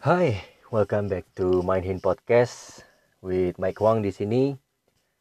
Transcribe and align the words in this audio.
Hai, 0.00 0.40
welcome 0.72 1.12
back 1.12 1.28
to 1.36 1.60
Mindhin 1.60 2.00
Podcast 2.00 2.88
with 3.20 3.60
Mike 3.60 3.84
Wang 3.84 4.00
di 4.00 4.08
sini. 4.08 4.56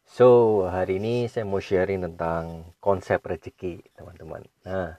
So, 0.07 0.63
hari 0.71 1.03
ini 1.03 1.27
saya 1.27 1.43
mau 1.43 1.59
sharing 1.59 1.99
tentang 1.99 2.63
konsep 2.79 3.19
rezeki, 3.19 3.83
teman-teman. 3.99 4.47
Nah, 4.63 4.95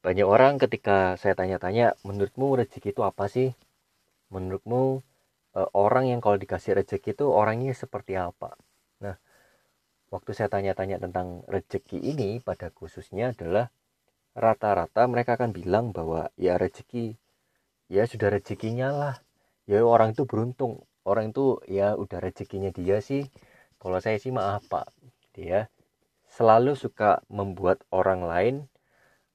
banyak 0.00 0.24
orang 0.24 0.56
ketika 0.56 1.20
saya 1.20 1.36
tanya-tanya, 1.36 1.92
menurutmu 2.08 2.56
rezeki 2.56 2.96
itu 2.96 3.04
apa 3.04 3.28
sih? 3.28 3.52
Menurutmu 4.32 5.04
eh, 5.60 5.68
orang 5.76 6.08
yang 6.08 6.24
kalau 6.24 6.40
dikasih 6.40 6.80
rezeki 6.80 7.12
itu 7.12 7.28
orangnya 7.28 7.76
seperti 7.76 8.16
apa? 8.16 8.56
Nah, 9.04 9.20
waktu 10.08 10.32
saya 10.32 10.48
tanya-tanya 10.48 10.96
tentang 10.96 11.44
rezeki 11.52 12.00
ini 12.00 12.40
pada 12.40 12.72
khususnya 12.72 13.36
adalah 13.36 13.68
rata-rata 14.32 15.04
mereka 15.04 15.36
akan 15.36 15.52
bilang 15.52 15.92
bahwa 15.92 16.32
ya 16.40 16.56
rezeki 16.56 17.20
ya 17.90 18.06
sudah 18.06 18.30
rezekinya 18.30 18.88
lah. 18.94 19.14
Ya 19.66 19.82
orang 19.82 20.14
itu 20.14 20.24
beruntung. 20.24 20.86
Orang 21.02 21.34
itu 21.34 21.58
ya 21.66 21.98
udah 21.98 22.22
rezekinya 22.22 22.70
dia 22.70 23.02
sih. 23.02 23.26
Kalau 23.82 23.98
saya 23.98 24.16
sih 24.22 24.30
maaf 24.30 24.62
pak. 24.70 24.86
Dia 25.34 25.66
selalu 26.30 26.78
suka 26.78 27.26
membuat 27.26 27.82
orang 27.90 28.22
lain 28.22 28.54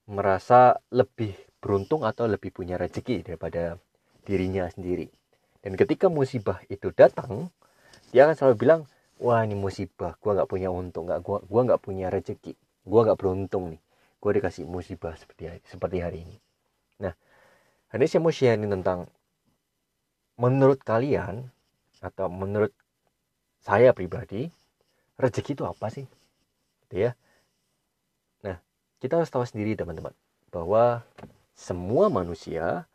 merasa 0.08 0.80
lebih 0.88 1.36
beruntung 1.60 2.08
atau 2.08 2.24
lebih 2.24 2.54
punya 2.56 2.80
rezeki 2.80 3.26
daripada 3.26 3.76
dirinya 4.24 4.64
sendiri. 4.72 5.12
Dan 5.60 5.76
ketika 5.76 6.08
musibah 6.08 6.62
itu 6.72 6.94
datang 6.96 7.52
dia 8.14 8.24
akan 8.24 8.36
selalu 8.38 8.56
bilang 8.56 8.80
wah 9.20 9.44
ini 9.44 9.52
musibah. 9.52 10.16
Gua 10.16 10.32
nggak 10.32 10.48
punya 10.48 10.72
untung. 10.72 11.04
Nggak 11.10 11.20
gua 11.20 11.38
gua 11.44 11.60
nggak 11.68 11.82
punya 11.84 12.08
rezeki. 12.08 12.56
Gua 12.88 13.04
nggak 13.04 13.18
beruntung 13.20 13.76
nih. 13.76 13.80
Gua 14.16 14.30
dikasih 14.32 14.64
musibah 14.64 15.12
seperti 15.18 15.52
seperti 15.68 16.00
hari 16.00 16.24
ini. 16.24 16.36
Nah 17.02 17.12
Hari 17.86 18.02
ini 18.02 18.10
saya 18.10 18.22
mau 18.22 18.34
sharing 18.34 18.66
tentang 18.66 19.06
menurut 20.36 20.82
kalian 20.82 21.48
atau 22.02 22.26
menurut 22.26 22.74
saya 23.62 23.94
pribadi 23.94 24.50
rezeki 25.16 25.54
itu 25.54 25.64
apa 25.64 25.86
sih? 25.88 26.06
Gitu 26.86 27.08
ya. 27.08 27.10
Nah, 28.42 28.58
kita 28.98 29.22
harus 29.22 29.30
tahu 29.30 29.46
sendiri 29.46 29.78
teman-teman 29.78 30.12
bahwa 30.50 31.06
semua 31.54 32.10
manusia 32.10 32.90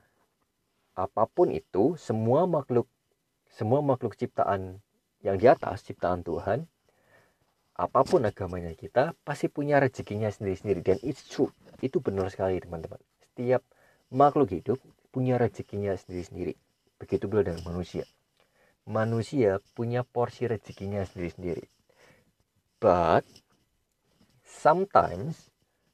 apa 0.92 1.24
pun 1.24 1.56
itu, 1.56 1.96
semua 1.96 2.44
makhluk 2.44 2.86
semua 3.52 3.84
makhluk 3.84 4.16
ciptaan 4.16 4.80
yang 5.24 5.36
di 5.36 5.46
atas 5.48 5.84
ciptaan 5.84 6.24
Tuhan 6.24 6.68
apa 7.76 8.04
pun 8.04 8.24
agamanya 8.24 8.72
kita 8.76 9.16
pasti 9.28 9.48
punya 9.48 9.80
rezekinya 9.82 10.30
sendiri-sendiri 10.32 10.80
dan 10.84 10.98
it's 11.04 11.26
true 11.28 11.52
itu 11.84 12.00
benar 12.00 12.30
sekali 12.32 12.62
teman-teman 12.62 13.00
setiap 13.20 13.64
makhluk 14.12 14.52
hidup 14.52 14.78
punya 15.10 15.40
rezekinya 15.40 15.96
sendiri-sendiri. 15.96 16.54
Begitu 17.00 17.26
pula 17.26 17.48
dengan 17.48 17.64
manusia. 17.66 18.06
Manusia 18.86 19.64
punya 19.74 20.04
porsi 20.04 20.46
rezekinya 20.46 21.02
sendiri-sendiri. 21.08 21.66
But 22.78 23.24
sometimes 24.44 25.50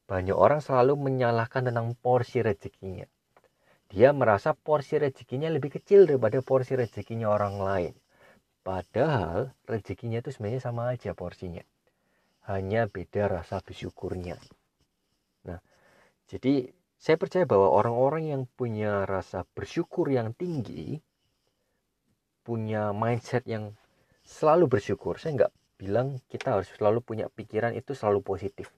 banyak 0.08 0.34
orang 0.34 0.64
selalu 0.64 0.98
menyalahkan 0.98 1.68
tentang 1.68 1.94
porsi 2.00 2.42
rezekinya. 2.42 3.06
Dia 3.88 4.12
merasa 4.12 4.52
porsi 4.52 5.00
rezekinya 5.00 5.48
lebih 5.48 5.80
kecil 5.80 6.08
daripada 6.08 6.44
porsi 6.44 6.76
rezekinya 6.76 7.32
orang 7.32 7.56
lain. 7.60 7.94
Padahal 8.64 9.56
rezekinya 9.64 10.20
itu 10.20 10.36
sebenarnya 10.36 10.60
sama 10.60 10.92
aja 10.92 11.16
porsinya. 11.16 11.64
Hanya 12.52 12.88
beda 12.88 13.32
rasa 13.32 13.64
bersyukurnya. 13.64 14.36
Nah, 15.48 15.60
jadi 16.28 16.68
saya 16.98 17.16
percaya 17.22 17.46
bahwa 17.46 17.70
orang-orang 17.70 18.34
yang 18.34 18.44
punya 18.58 19.06
rasa 19.06 19.46
bersyukur 19.54 20.10
yang 20.10 20.34
tinggi, 20.34 20.98
punya 22.42 22.90
mindset 22.90 23.46
yang 23.46 23.78
selalu 24.26 24.66
bersyukur. 24.66 25.22
Saya 25.22 25.46
nggak 25.46 25.54
bilang 25.78 26.18
kita 26.26 26.58
harus 26.58 26.74
selalu 26.74 27.06
punya 27.06 27.30
pikiran 27.30 27.78
itu 27.78 27.94
selalu 27.94 28.26
positif. 28.26 28.74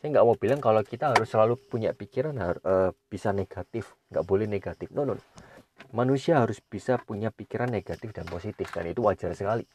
Saya 0.00 0.16
nggak 0.16 0.24
mau 0.24 0.38
bilang 0.38 0.62
kalau 0.64 0.80
kita 0.80 1.12
harus 1.12 1.28
selalu 1.28 1.60
punya 1.60 1.92
pikiran 1.92 2.34
harus 2.40 2.62
uh, 2.64 2.90
bisa 3.12 3.36
negatif, 3.36 3.98
nggak 4.08 4.24
boleh 4.24 4.48
negatif. 4.48 4.88
No, 4.94 5.04
no. 5.04 5.20
Manusia 5.92 6.40
harus 6.40 6.58
bisa 6.64 6.96
punya 6.98 7.28
pikiran 7.30 7.68
negatif 7.68 8.16
dan 8.16 8.24
positif 8.26 8.70
dan 8.72 8.88
itu 8.88 9.04
wajar 9.04 9.36
sekali. 9.36 9.66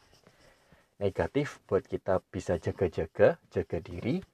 Negatif 0.98 1.60
buat 1.68 1.84
kita 1.86 2.24
bisa 2.32 2.56
jaga-jaga, 2.56 3.36
jaga 3.52 3.78
diri, 3.84 4.24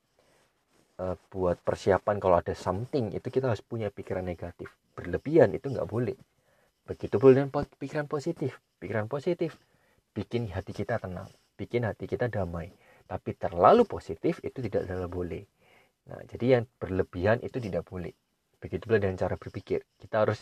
uh, 1.01 1.17
buat 1.33 1.57
persiapan 1.65 2.21
kalau 2.21 2.37
ada 2.37 2.53
something 2.53 3.17
itu 3.17 3.33
kita 3.33 3.49
harus 3.49 3.65
punya 3.65 3.89
pikiran 3.89 4.29
negatif. 4.29 4.69
Berlebihan 4.93 5.57
itu 5.57 5.73
nggak 5.73 5.89
boleh. 5.89 6.17
Begitu 6.85 7.17
pula 7.17 7.41
dengan 7.41 7.49
pikiran 7.51 8.05
positif. 8.05 8.61
Pikiran 8.77 9.09
positif 9.09 9.57
bikin 10.13 10.53
hati 10.53 10.77
kita 10.77 11.01
tenang 11.01 11.31
bikin 11.61 11.85
hati 11.85 12.09
kita 12.09 12.33
damai. 12.33 12.73
Tapi 13.05 13.37
terlalu 13.37 13.85
positif 13.85 14.41
itu 14.41 14.65
tidak 14.65 14.89
terlalu 14.89 15.09
boleh. 15.13 15.43
Nah 16.09 16.25
jadi 16.25 16.57
yang 16.57 16.65
berlebihan 16.81 17.45
itu 17.45 17.61
tidak 17.61 17.85
boleh. 17.85 18.17
Begitu 18.57 18.89
pula 18.89 18.97
dengan 18.97 19.21
cara 19.21 19.37
berpikir. 19.37 19.85
Kita 20.01 20.25
harus 20.25 20.41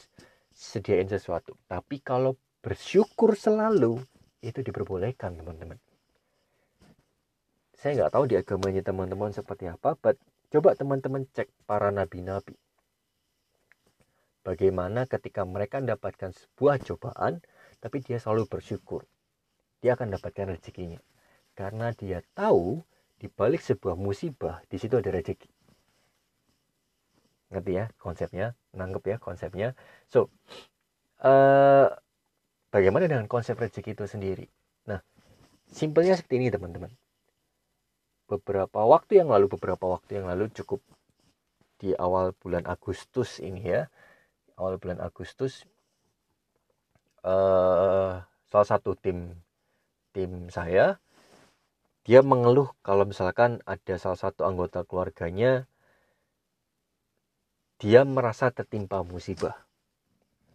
sediain 0.55 1.11
sesuatu. 1.11 1.59
Tapi 1.67 1.99
kalau 1.99 2.39
bersyukur 2.63 3.35
selalu 3.35 3.99
itu 4.39 4.63
diperbolehkan 4.63 5.35
teman-teman. 5.35 5.83
Saya 7.75 7.95
nggak 7.99 8.13
tahu 8.15 8.25
di 8.31 8.35
agamanya 8.39 8.83
teman-teman 8.87 9.35
seperti 9.35 9.71
apa 9.71 9.99
but 9.99 10.15
Coba 10.49 10.73
teman-teman 10.73 11.29
cek 11.37 11.53
para 11.69 11.93
nabi-nabi. 11.93 12.57
Bagaimana 14.41 15.05
ketika 15.05 15.45
mereka 15.45 15.77
mendapatkan 15.77 16.33
sebuah 16.33 16.81
cobaan, 16.81 17.45
tapi 17.85 18.01
dia 18.01 18.17
selalu 18.17 18.49
bersyukur. 18.49 19.05
Dia 19.85 19.93
akan 19.93 20.17
dapatkan 20.17 20.57
rezekinya. 20.57 21.05
Karena 21.53 21.93
dia 21.93 22.25
tahu 22.33 22.81
di 23.21 23.29
balik 23.29 23.61
sebuah 23.61 23.93
musibah, 23.93 24.65
di 24.73 24.81
situ 24.81 24.97
ada 24.97 25.13
rezeki. 25.13 25.53
Ngerti 27.53 27.73
ya 27.77 27.93
konsepnya? 28.01 28.57
Nangkep 28.73 29.05
ya 29.05 29.17
konsepnya? 29.21 29.77
So, 30.09 30.33
uh, 31.21 31.93
bagaimana 32.73 33.05
dengan 33.05 33.29
konsep 33.29 33.61
rezeki 33.61 33.93
itu 33.93 34.09
sendiri? 34.09 34.49
Nah, 34.89 35.05
simpelnya 35.69 36.17
seperti 36.17 36.41
ini 36.41 36.49
teman-teman 36.49 36.89
beberapa 38.29 38.85
waktu 38.85 39.25
yang 39.25 39.33
lalu 39.33 39.49
beberapa 39.49 39.89
waktu 39.89 40.21
yang 40.21 40.29
lalu 40.29 40.53
cukup 40.53 40.85
di 41.81 41.97
awal 41.97 42.37
bulan 42.37 42.69
Agustus 42.69 43.41
ini 43.41 43.65
ya. 43.65 43.89
Awal 44.61 44.77
bulan 44.77 45.01
Agustus 45.01 45.65
uh, 47.25 48.21
salah 48.53 48.69
satu 48.69 48.93
tim 48.99 49.33
tim 50.13 50.53
saya 50.53 51.01
dia 52.05 52.21
mengeluh 52.25 52.69
kalau 52.85 53.09
misalkan 53.09 53.65
ada 53.65 53.95
salah 53.97 54.19
satu 54.19 54.45
anggota 54.45 54.85
keluarganya 54.85 55.65
dia 57.79 58.03
merasa 58.03 58.51
tertimpa 58.51 59.01
musibah. 59.07 59.55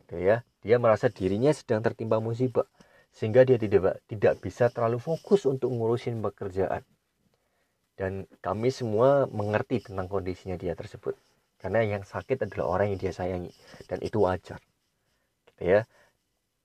Gitu 0.03 0.21
ya. 0.21 0.43
Dia 0.63 0.79
merasa 0.79 1.07
dirinya 1.11 1.51
sedang 1.51 1.83
tertimpa 1.83 2.19
musibah 2.19 2.67
sehingga 3.13 3.45
dia 3.47 3.57
tidak 3.61 4.01
tidak 4.09 4.41
bisa 4.41 4.67
terlalu 4.73 4.97
fokus 4.97 5.45
untuk 5.45 5.69
ngurusin 5.71 6.19
pekerjaan 6.19 6.83
dan 7.93 8.25
kami 8.41 8.73
semua 8.73 9.29
mengerti 9.29 9.85
tentang 9.85 10.09
kondisinya 10.09 10.57
dia 10.57 10.73
tersebut. 10.73 11.13
Karena 11.61 11.85
yang 11.85 12.03
sakit 12.03 12.49
adalah 12.49 12.75
orang 12.75 12.93
yang 12.93 12.99
dia 12.99 13.13
sayangi. 13.13 13.53
Dan 13.85 14.01
itu 14.01 14.25
wajar. 14.25 14.59
Gitu 15.53 15.63
ya. 15.63 15.81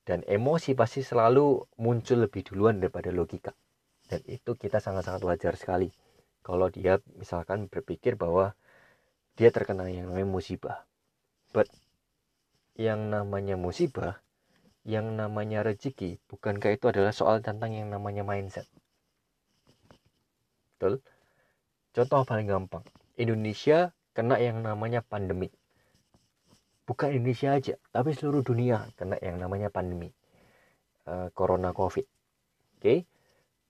Dan 0.03 0.25
emosi 0.25 0.73
pasti 0.73 1.05
selalu 1.05 1.61
muncul 1.77 2.25
lebih 2.25 2.41
duluan 2.49 2.81
daripada 2.81 3.13
logika. 3.13 3.53
Dan 4.09 4.25
itu 4.25 4.57
kita 4.57 4.81
sangat-sangat 4.81 5.21
wajar 5.21 5.53
sekali. 5.53 5.93
Kalau 6.41 6.67
dia 6.73 6.97
misalkan 7.13 7.69
berpikir 7.69 8.17
bahwa 8.17 8.57
dia 9.37 9.53
terkena 9.53 9.85
yang 9.85 10.09
namanya 10.09 10.27
musibah. 10.27 10.77
But 11.53 11.69
yang 12.73 13.13
namanya 13.13 13.53
musibah 13.53 14.17
yang 14.87 15.19
namanya 15.19 15.61
rezeki 15.67 16.17
bukankah 16.31 16.71
itu 16.79 16.87
adalah 16.87 17.11
soal 17.11 17.43
tentang 17.43 17.75
yang 17.75 17.91
namanya 17.91 18.23
mindset? 18.23 18.65
Betul 20.79 21.03
Contoh 21.89 22.21
paling 22.21 22.45
gampang, 22.45 22.85
Indonesia 23.17 23.89
kena 24.13 24.37
yang 24.37 24.61
namanya 24.61 25.01
pandemi. 25.01 25.49
Bukan 26.85 27.13
Indonesia 27.13 27.57
aja, 27.57 27.75
tapi 27.89 28.13
seluruh 28.13 28.45
dunia 28.45 28.85
kena 28.93 29.17
yang 29.21 29.41
namanya 29.41 29.73
pandemi. 29.73 30.09
Uh, 31.09 31.33
corona 31.33 31.73
COVID. 31.73 32.05
Oke. 32.05 32.81
Okay? 32.81 32.99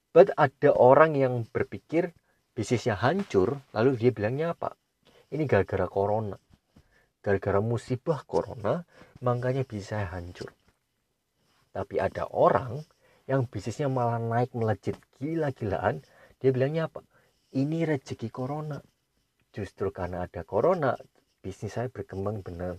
But 0.09 0.33
ada 0.35 0.75
orang 0.75 1.15
yang 1.15 1.47
berpikir 1.47 2.11
bisnisnya 2.57 2.99
hancur, 2.99 3.61
lalu 3.71 3.95
dia 3.95 4.11
bilangnya 4.11 4.51
apa? 4.51 4.75
Ini 5.31 5.45
gara-gara 5.47 5.85
corona. 5.87 6.35
Gara-gara 7.23 7.61
musibah 7.63 8.25
corona, 8.27 8.83
makanya 9.23 9.63
bisa 9.63 10.01
hancur. 10.11 10.51
Tapi 11.71 12.01
ada 12.01 12.25
orang 12.33 12.83
yang 13.29 13.45
bisnisnya 13.45 13.87
malah 13.87 14.17
naik 14.17 14.51
melejit 14.57 14.97
gila-gilaan, 15.21 16.01
dia 16.41 16.49
bilangnya 16.49 16.89
apa? 16.89 17.05
Ini 17.55 17.85
rezeki 17.85 18.29
corona 18.29 18.81
justru 19.53 19.89
karena 19.89 20.25
ada 20.25 20.45
corona 20.45 20.93
bisnis 21.41 21.73
saya 21.77 21.89
berkembang 21.89 22.45
benar 22.45 22.77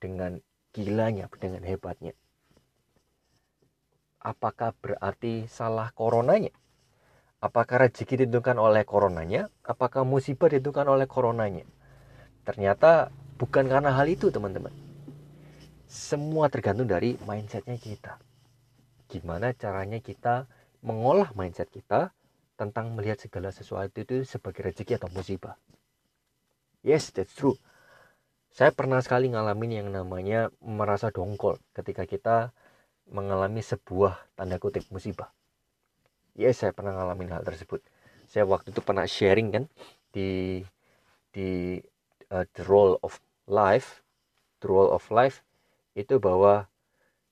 dengan 0.00 0.40
gilanya 0.72 1.30
dengan 1.38 1.62
hebatnya 1.62 2.14
apakah 4.20 4.76
berarti 4.76 5.48
salah 5.48 5.90
coronanya? 5.96 6.52
Apakah 7.40 7.88
rezeki 7.88 8.24
ditentukan 8.28 8.60
oleh 8.60 8.84
coronanya? 8.84 9.48
Apakah 9.64 10.04
musibah 10.04 10.52
ditentukan 10.52 10.84
oleh 10.84 11.08
coronanya? 11.08 11.64
Ternyata 12.44 13.08
bukan 13.40 13.64
karena 13.64 13.96
hal 13.96 14.06
itu 14.12 14.28
teman-teman. 14.28 14.72
Semua 15.88 16.52
tergantung 16.52 16.86
dari 16.86 17.16
mindsetnya 17.24 17.80
kita. 17.80 18.20
Gimana 19.08 19.56
caranya 19.56 19.98
kita 19.98 20.46
mengolah 20.84 21.32
mindset 21.32 21.72
kita 21.72 22.12
tentang 22.60 22.92
melihat 22.92 23.16
segala 23.16 23.48
sesuatu 23.48 24.04
itu 24.04 24.28
sebagai 24.28 24.68
rezeki 24.68 25.00
atau 25.00 25.08
musibah. 25.08 25.56
Yes, 26.84 27.08
that's 27.16 27.32
true. 27.32 27.56
Saya 28.52 28.76
pernah 28.76 29.00
sekali 29.00 29.32
ngalamin 29.32 29.80
yang 29.80 29.88
namanya 29.88 30.52
merasa 30.60 31.08
dongkol 31.08 31.56
ketika 31.72 32.04
kita 32.04 32.36
mengalami 33.08 33.64
sebuah 33.64 34.36
tanda 34.36 34.60
kutip 34.60 34.84
musibah 34.92 35.32
yes 36.38 36.62
saya 36.62 36.72
pernah 36.72 36.94
ngalamin 36.94 37.34
hal 37.34 37.42
tersebut 37.42 37.82
saya 38.30 38.46
waktu 38.46 38.70
itu 38.70 38.80
pernah 38.80 39.04
sharing 39.04 39.50
kan 39.50 39.64
di 40.14 40.62
di 41.34 41.78
uh, 42.30 42.46
the 42.54 42.64
role 42.66 42.98
of 43.02 43.18
life 43.50 44.02
the 44.62 44.68
role 44.70 44.88
of 44.88 45.02
life 45.10 45.42
itu 45.98 46.22
bahwa 46.22 46.70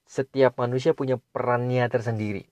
setiap 0.08 0.58
manusia 0.58 0.92
punya 0.92 1.16
perannya 1.30 1.86
tersendiri 1.86 2.44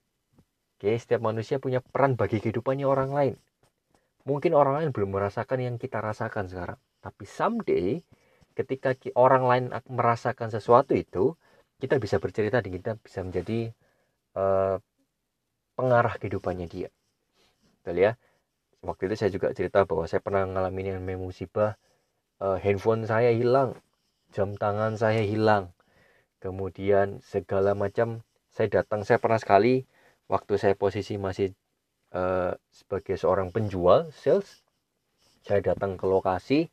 oke 0.77 0.93
setiap 1.01 1.25
manusia 1.25 1.57
punya 1.57 1.81
peran 1.81 2.13
bagi 2.13 2.37
kehidupannya 2.37 2.85
orang 2.85 3.11
lain. 3.11 3.35
Mungkin 4.29 4.53
orang 4.53 4.79
lain 4.83 4.89
belum 4.93 5.17
merasakan 5.17 5.59
yang 5.65 5.75
kita 5.81 5.97
rasakan 5.97 6.45
sekarang. 6.45 6.79
Tapi 7.01 7.23
someday 7.25 7.87
ketika 8.53 8.93
orang 9.17 9.43
lain 9.49 9.65
merasakan 9.89 10.53
sesuatu 10.53 10.93
itu 10.93 11.33
kita 11.81 11.97
bisa 11.97 12.21
bercerita 12.21 12.61
dan 12.61 12.71
kita 12.73 12.91
bisa 13.01 13.25
menjadi 13.25 13.73
uh, 14.37 14.77
pengarah 15.73 16.13
kehidupannya 16.21 16.69
dia. 16.69 16.89
Betul 17.81 18.05
ya? 18.05 18.13
Waktu 18.85 19.09
itu 19.09 19.15
saya 19.17 19.31
juga 19.33 19.49
cerita 19.57 19.83
bahwa 19.89 20.05
saya 20.05 20.21
pernah 20.21 20.45
ngalamin 20.45 20.97
yang 20.97 21.01
musibah 21.17 21.77
uh, 22.37 22.61
handphone 22.61 23.09
saya 23.09 23.33
hilang 23.33 23.73
jam 24.31 24.55
tangan 24.59 24.99
saya 24.99 25.23
hilang. 25.23 25.71
Kemudian 26.37 27.23
segala 27.25 27.73
macam 27.73 28.21
saya 28.53 28.69
datang 28.81 29.01
saya 29.01 29.17
pernah 29.17 29.41
sekali 29.41 29.89
waktu 30.27 30.59
saya 30.59 30.75
posisi 30.75 31.15
masih 31.15 31.55
uh, 32.11 32.55
sebagai 32.71 33.15
seorang 33.15 33.51
penjual 33.51 34.11
sales 34.11 34.63
saya 35.47 35.63
datang 35.63 35.95
ke 35.95 36.05
lokasi 36.07 36.67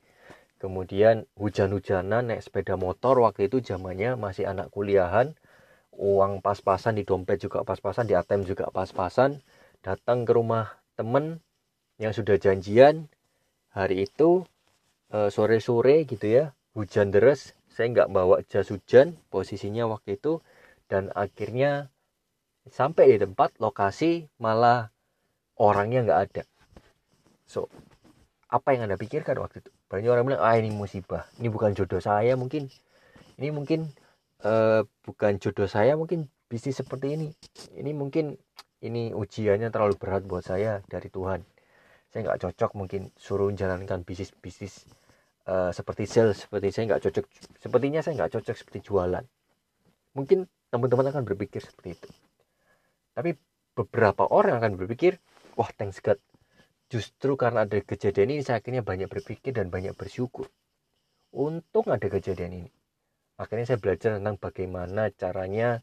kemudian 0.59 1.27
hujan-hujanan 1.39 2.31
naik 2.31 2.43
sepeda 2.43 2.75
motor 2.75 3.23
waktu 3.23 3.47
itu 3.47 3.63
zamannya 3.63 4.19
masih 4.19 4.51
anak 4.51 4.71
kuliahan 4.75 5.35
uang 5.95 6.43
pas-pasan 6.43 6.99
di 6.99 7.07
dompet 7.07 7.39
juga 7.39 7.63
pas-pasan 7.63 8.11
di 8.11 8.19
ATM 8.19 8.43
juga 8.43 8.67
pas-pasan 8.75 9.39
datang 9.85 10.27
ke 10.27 10.33
rumah 10.35 10.75
temen 10.99 11.39
yang 12.03 12.11
sudah 12.11 12.35
janjian 12.39 13.07
hari 13.71 14.11
itu 14.11 14.43
eh, 15.15 15.31
sore-sore 15.31 16.03
gitu 16.07 16.27
ya 16.27 16.45
hujan 16.75 17.15
deras 17.15 17.55
saya 17.71 17.91
nggak 17.91 18.11
bawa 18.11 18.43
jas 18.47 18.71
hujan 18.71 19.19
posisinya 19.31 19.87
waktu 19.87 20.19
itu 20.19 20.43
dan 20.91 21.11
akhirnya 21.15 21.94
sampai 22.69 23.17
di 23.17 23.19
tempat 23.21 23.61
lokasi 23.61 24.25
malah 24.41 24.89
orangnya 25.61 26.05
nggak 26.05 26.21
ada. 26.31 26.45
So 27.45 27.69
apa 28.49 28.73
yang 28.73 28.89
anda 28.89 28.97
pikirkan 28.97 29.37
waktu 29.41 29.61
itu? 29.61 29.71
Banyak 29.91 30.11
orang 30.11 30.25
bilang 30.25 30.43
ah 30.43 30.57
ini 30.57 30.73
musibah. 30.73 31.29
Ini 31.39 31.49
bukan 31.53 31.77
jodoh 31.77 32.01
saya 32.01 32.39
mungkin. 32.39 32.71
Ini 33.37 33.51
mungkin 33.51 33.91
uh, 34.47 34.87
bukan 35.05 35.43
jodoh 35.43 35.69
saya 35.69 35.99
mungkin 35.99 36.31
bisnis 36.49 36.81
seperti 36.81 37.19
ini. 37.19 37.29
Ini 37.75 37.91
mungkin 37.93 38.39
ini 38.85 39.13
ujiannya 39.13 39.69
terlalu 39.73 39.97
berat 39.99 40.25
buat 40.25 40.45
saya 40.45 40.81
dari 40.89 41.11
Tuhan. 41.11 41.43
Saya 42.09 42.21
nggak 42.31 42.47
cocok 42.47 42.71
mungkin 42.79 43.11
suruh 43.19 43.51
menjalankan 43.51 44.07
bisnis 44.07 44.31
bisnis 44.39 44.87
uh, 45.51 45.75
seperti 45.75 46.07
sales 46.07 46.47
seperti 46.47 46.71
saya 46.71 46.95
nggak 46.95 47.03
cocok. 47.11 47.25
Sepertinya 47.59 48.01
saya 48.01 48.15
nggak 48.23 48.39
cocok 48.39 48.57
seperti 48.57 48.81
jualan. 48.87 49.25
Mungkin 50.15 50.47
teman-teman 50.71 51.11
akan 51.11 51.23
berpikir 51.27 51.59
seperti 51.59 51.99
itu 51.99 52.09
tapi 53.15 53.39
beberapa 53.75 54.27
orang 54.29 54.61
akan 54.61 54.79
berpikir 54.79 55.19
wah 55.55 55.71
thanks 55.75 56.03
God. 56.03 56.19
Justru 56.93 57.35
karena 57.35 57.65
ada 57.65 57.81
kejadian 57.81 58.37
ini 58.37 58.43
saya 58.45 58.61
akhirnya 58.61 58.85
banyak 58.85 59.09
berpikir 59.09 59.57
dan 59.57 59.73
banyak 59.73 59.97
bersyukur. 59.97 60.47
Untung 61.35 61.89
ada 61.91 62.07
kejadian 62.07 62.63
ini. 62.63 62.71
Akhirnya 63.41 63.67
saya 63.67 63.81
belajar 63.83 64.21
tentang 64.21 64.39
bagaimana 64.39 65.11
caranya 65.11 65.83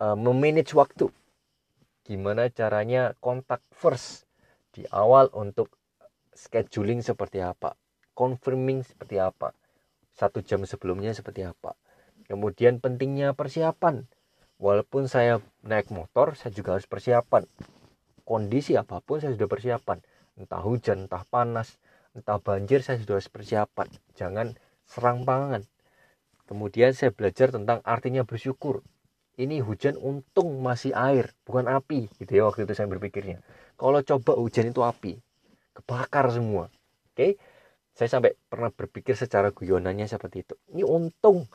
uh, 0.00 0.16
memanage 0.16 0.72
waktu. 0.72 1.12
Gimana 2.06 2.48
caranya 2.48 3.12
kontak 3.20 3.60
first 3.74 4.24
di 4.72 4.88
awal 4.88 5.28
untuk 5.36 5.68
scheduling 6.32 7.04
seperti 7.04 7.44
apa 7.44 7.76
confirming 8.18 8.82
seperti 8.82 9.22
apa 9.22 9.54
satu 10.18 10.42
jam 10.42 10.66
sebelumnya 10.66 11.14
seperti 11.14 11.46
apa. 11.46 11.78
Kemudian 12.26 12.82
pentingnya 12.82 13.38
persiapan 13.38 14.10
walaupun 14.58 15.06
saya 15.06 15.40
naik 15.64 15.90
motor 15.90 16.34
saya 16.34 16.54
juga 16.54 16.76
harus 16.78 16.86
persiapan 16.90 17.46
kondisi 18.22 18.74
apa 18.74 19.00
pun 19.00 19.22
saya 19.22 19.34
sudah 19.34 19.48
persiapan 19.48 19.98
entah 20.38 20.62
hujan 20.62 21.06
entah 21.06 21.24
panas 21.26 21.78
entah 22.14 22.38
banjir 22.42 22.82
saya 22.82 22.98
sudah 23.00 23.18
harus 23.18 23.30
persiapan 23.30 23.88
jangan 24.18 24.58
serang 24.84 25.22
pangan 25.22 25.62
Kemudian 26.48 26.96
saya 26.96 27.12
belajar 27.12 27.52
tentang 27.52 27.84
artinya 27.84 28.24
bersyukur. 28.24 28.80
Ini 29.36 29.60
hujan 29.60 30.00
untung 30.00 30.64
masih 30.64 30.96
air, 30.96 31.36
bukan 31.44 31.68
api. 31.68 32.08
Gitu 32.16 32.40
ya 32.40 32.48
waktu 32.48 32.64
itu 32.64 32.72
saya 32.72 32.88
berpikirnya. 32.88 33.44
Kalau 33.76 34.00
coba 34.00 34.32
hujan 34.40 34.72
itu 34.72 34.80
api, 34.80 35.20
kebakar 35.76 36.32
semua. 36.32 36.72
Oke, 37.12 37.36
saya 37.92 38.08
sampai 38.08 38.32
pernah 38.48 38.72
berpikir 38.72 39.12
secara 39.12 39.52
guyonannya 39.52 40.08
seperti 40.08 40.48
itu. 40.48 40.56
Ini 40.72 40.88
untung. 40.88 41.46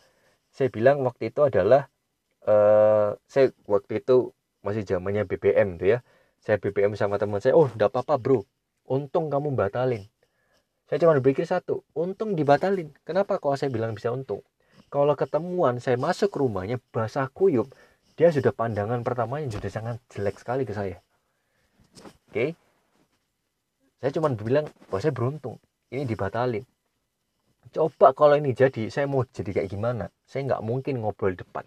Saya 0.53 0.69
bilang 0.69 1.01
waktu 1.01 1.33
itu 1.33 1.41
adalah 1.41 1.89
uh, 2.47 3.15
saya 3.27 3.51
waktu 3.67 4.03
itu 4.03 4.31
masih 4.63 4.83
zamannya 4.87 5.27
BBM 5.27 5.79
tuh 5.79 5.97
ya. 5.97 5.99
Saya 6.43 6.59
BBM 6.59 6.95
sama 6.99 7.15
teman 7.15 7.39
saya, 7.39 7.55
oh 7.55 7.71
enggak 7.71 7.95
apa-apa 7.95 8.19
bro, 8.19 8.43
untung 8.83 9.31
kamu 9.31 9.55
batalin. 9.55 10.03
Saya 10.91 10.99
cuma 10.99 11.15
berpikir 11.15 11.47
satu, 11.47 11.87
untung 11.95 12.35
dibatalin. 12.35 12.91
Kenapa 13.07 13.39
kalau 13.39 13.55
saya 13.55 13.71
bilang 13.71 13.95
bisa 13.95 14.11
untung? 14.11 14.43
kalau 14.93 15.17
ketemuan 15.17 15.81
saya 15.81 15.97
masuk 15.97 16.29
rumahnya 16.37 16.77
basah 16.93 17.25
kuyup 17.33 17.65
dia 18.13 18.29
sudah 18.29 18.53
pandangan 18.53 19.01
pertamanya 19.01 19.49
sudah 19.49 19.73
sangat 19.73 19.97
jelek 20.13 20.37
sekali 20.37 20.69
ke 20.69 20.73
saya 20.77 21.01
oke 22.29 22.29
okay? 22.29 22.49
saya 23.97 24.13
cuma 24.13 24.29
bilang 24.37 24.69
bahwa 24.93 25.01
saya 25.01 25.09
beruntung 25.09 25.57
ini 25.89 26.05
dibatalin 26.05 26.61
coba 27.73 28.13
kalau 28.13 28.37
ini 28.37 28.53
jadi 28.53 28.93
saya 28.93 29.09
mau 29.09 29.25
jadi 29.25 29.49
kayak 29.49 29.73
gimana 29.73 30.13
saya 30.29 30.45
nggak 30.45 30.61
mungkin 30.61 31.01
ngobrol 31.01 31.33
depan 31.33 31.65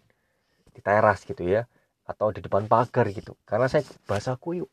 di 0.76 0.84
teras 0.84 1.24
gitu 1.24 1.40
ya 1.40 1.64
atau 2.04 2.28
di 2.28 2.44
depan 2.44 2.68
pagar 2.68 3.08
gitu. 3.08 3.32
Karena 3.48 3.66
saya 3.66 3.82
basah 4.04 4.36
kuyup 4.36 4.68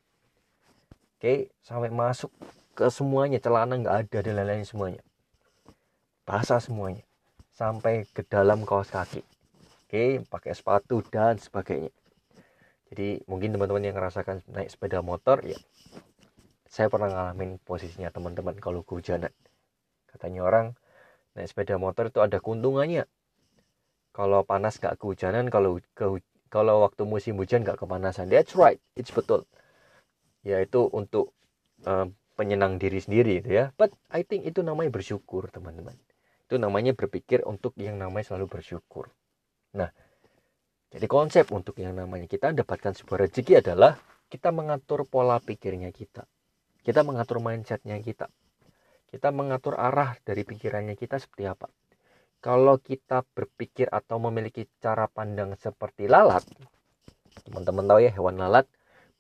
oke 1.24 1.56
sampai 1.64 1.88
masuk 1.88 2.28
ke 2.76 2.92
semuanya 2.92 3.40
celana 3.40 3.80
nggak 3.80 3.96
ada 4.04 4.18
dan 4.20 4.34
lain-lain 4.44 4.68
semuanya. 4.68 5.02
Basah 6.28 6.60
semuanya. 6.60 7.08
Sampai 7.56 8.04
ke 8.12 8.28
dalam 8.28 8.68
kaos 8.68 8.92
kaki. 8.92 9.24
Oke 9.88 10.20
pakai 10.28 10.52
sepatu 10.52 11.00
dan 11.08 11.40
sebagainya. 11.40 11.96
Jadi 12.92 13.24
mungkin 13.26 13.56
teman-teman 13.56 13.88
yang 13.88 13.96
merasakan 13.96 14.44
naik 14.52 14.68
sepeda 14.68 15.00
motor 15.00 15.40
ya 15.48 15.58
saya 16.74 16.90
pernah 16.90 17.06
ngalamin 17.06 17.62
posisinya 17.62 18.10
teman-teman 18.10 18.58
kalau 18.58 18.82
kehujanan. 18.82 19.30
Katanya 20.10 20.42
orang 20.42 20.66
naik 21.38 21.46
sepeda 21.46 21.78
motor 21.78 22.10
itu 22.10 22.18
ada 22.18 22.42
keuntungannya 22.42 23.06
kalau 24.14 24.46
panas 24.46 24.78
gak 24.78 25.02
kehujanan 25.02 25.50
kalau 25.50 25.82
ke 25.98 26.06
kalau 26.54 26.86
waktu 26.86 27.02
musim 27.04 27.34
hujan 27.42 27.66
gak 27.66 27.82
kepanasan. 27.82 28.30
That's 28.30 28.54
right 28.54 28.78
it's 28.94 29.10
betul. 29.10 29.50
Yaitu 30.46 30.86
untuk 30.94 31.34
uh, 31.90 32.06
penyenang 32.38 32.78
diri 32.78 33.02
sendiri 33.02 33.42
itu 33.42 33.50
ya. 33.58 33.74
But 33.74 33.98
I 34.14 34.22
think 34.22 34.46
itu 34.46 34.62
namanya 34.62 34.94
bersyukur 34.94 35.50
teman-teman. 35.50 35.98
Itu 36.46 36.62
namanya 36.62 36.94
berpikir 36.94 37.42
untuk 37.50 37.74
yang 37.82 37.98
namanya 37.98 38.32
selalu 38.32 38.62
bersyukur. 38.62 39.10
Nah 39.74 39.90
jadi 40.94 41.10
konsep 41.10 41.50
untuk 41.50 41.82
yang 41.82 41.98
namanya 41.98 42.30
kita 42.30 42.54
dapatkan 42.54 42.94
sebuah 42.94 43.26
rezeki 43.26 43.66
adalah 43.66 43.98
kita 44.30 44.54
mengatur 44.54 45.10
pola 45.10 45.42
pikirnya 45.42 45.90
kita. 45.90 46.30
Kita 46.86 47.02
mengatur 47.02 47.42
mindsetnya 47.42 47.98
kita. 47.98 48.30
Kita 49.10 49.34
mengatur 49.34 49.74
arah 49.74 50.14
dari 50.22 50.46
pikirannya 50.46 50.94
kita 50.94 51.18
seperti 51.18 51.50
apa 51.50 51.66
kalau 52.44 52.76
kita 52.84 53.24
berpikir 53.32 53.88
atau 53.88 54.20
memiliki 54.20 54.68
cara 54.84 55.08
pandang 55.08 55.56
seperti 55.56 56.12
lalat 56.12 56.44
teman-teman 57.48 57.88
tahu 57.88 58.00
ya 58.04 58.12
hewan 58.12 58.36
lalat 58.36 58.68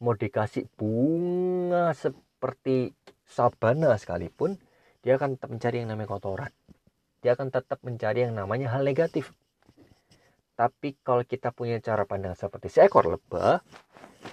mau 0.03 0.11
dikasih 0.11 0.67
bunga 0.75 1.95
seperti 1.95 2.91
sabana 3.23 3.95
sekalipun 3.95 4.59
dia 4.99 5.15
akan 5.15 5.39
mencari 5.39 5.79
yang 5.79 5.95
namanya 5.95 6.11
kotoran 6.11 6.51
dia 7.23 7.39
akan 7.39 7.55
tetap 7.55 7.79
mencari 7.87 8.27
yang 8.27 8.35
namanya 8.35 8.67
hal 8.75 8.83
negatif. 8.83 9.31
Tapi 10.59 10.99
kalau 11.01 11.23
kita 11.23 11.55
punya 11.55 11.79
cara 11.79 12.03
pandang 12.03 12.35
seperti 12.35 12.67
seekor 12.67 13.07
lebah, 13.07 13.63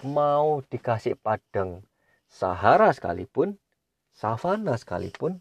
mau 0.03 0.61
dikasih 0.67 1.15
padang 1.17 1.87
Sahara 2.27 2.91
sekalipun, 2.91 3.59
savana 4.11 4.75
sekalipun, 4.75 5.39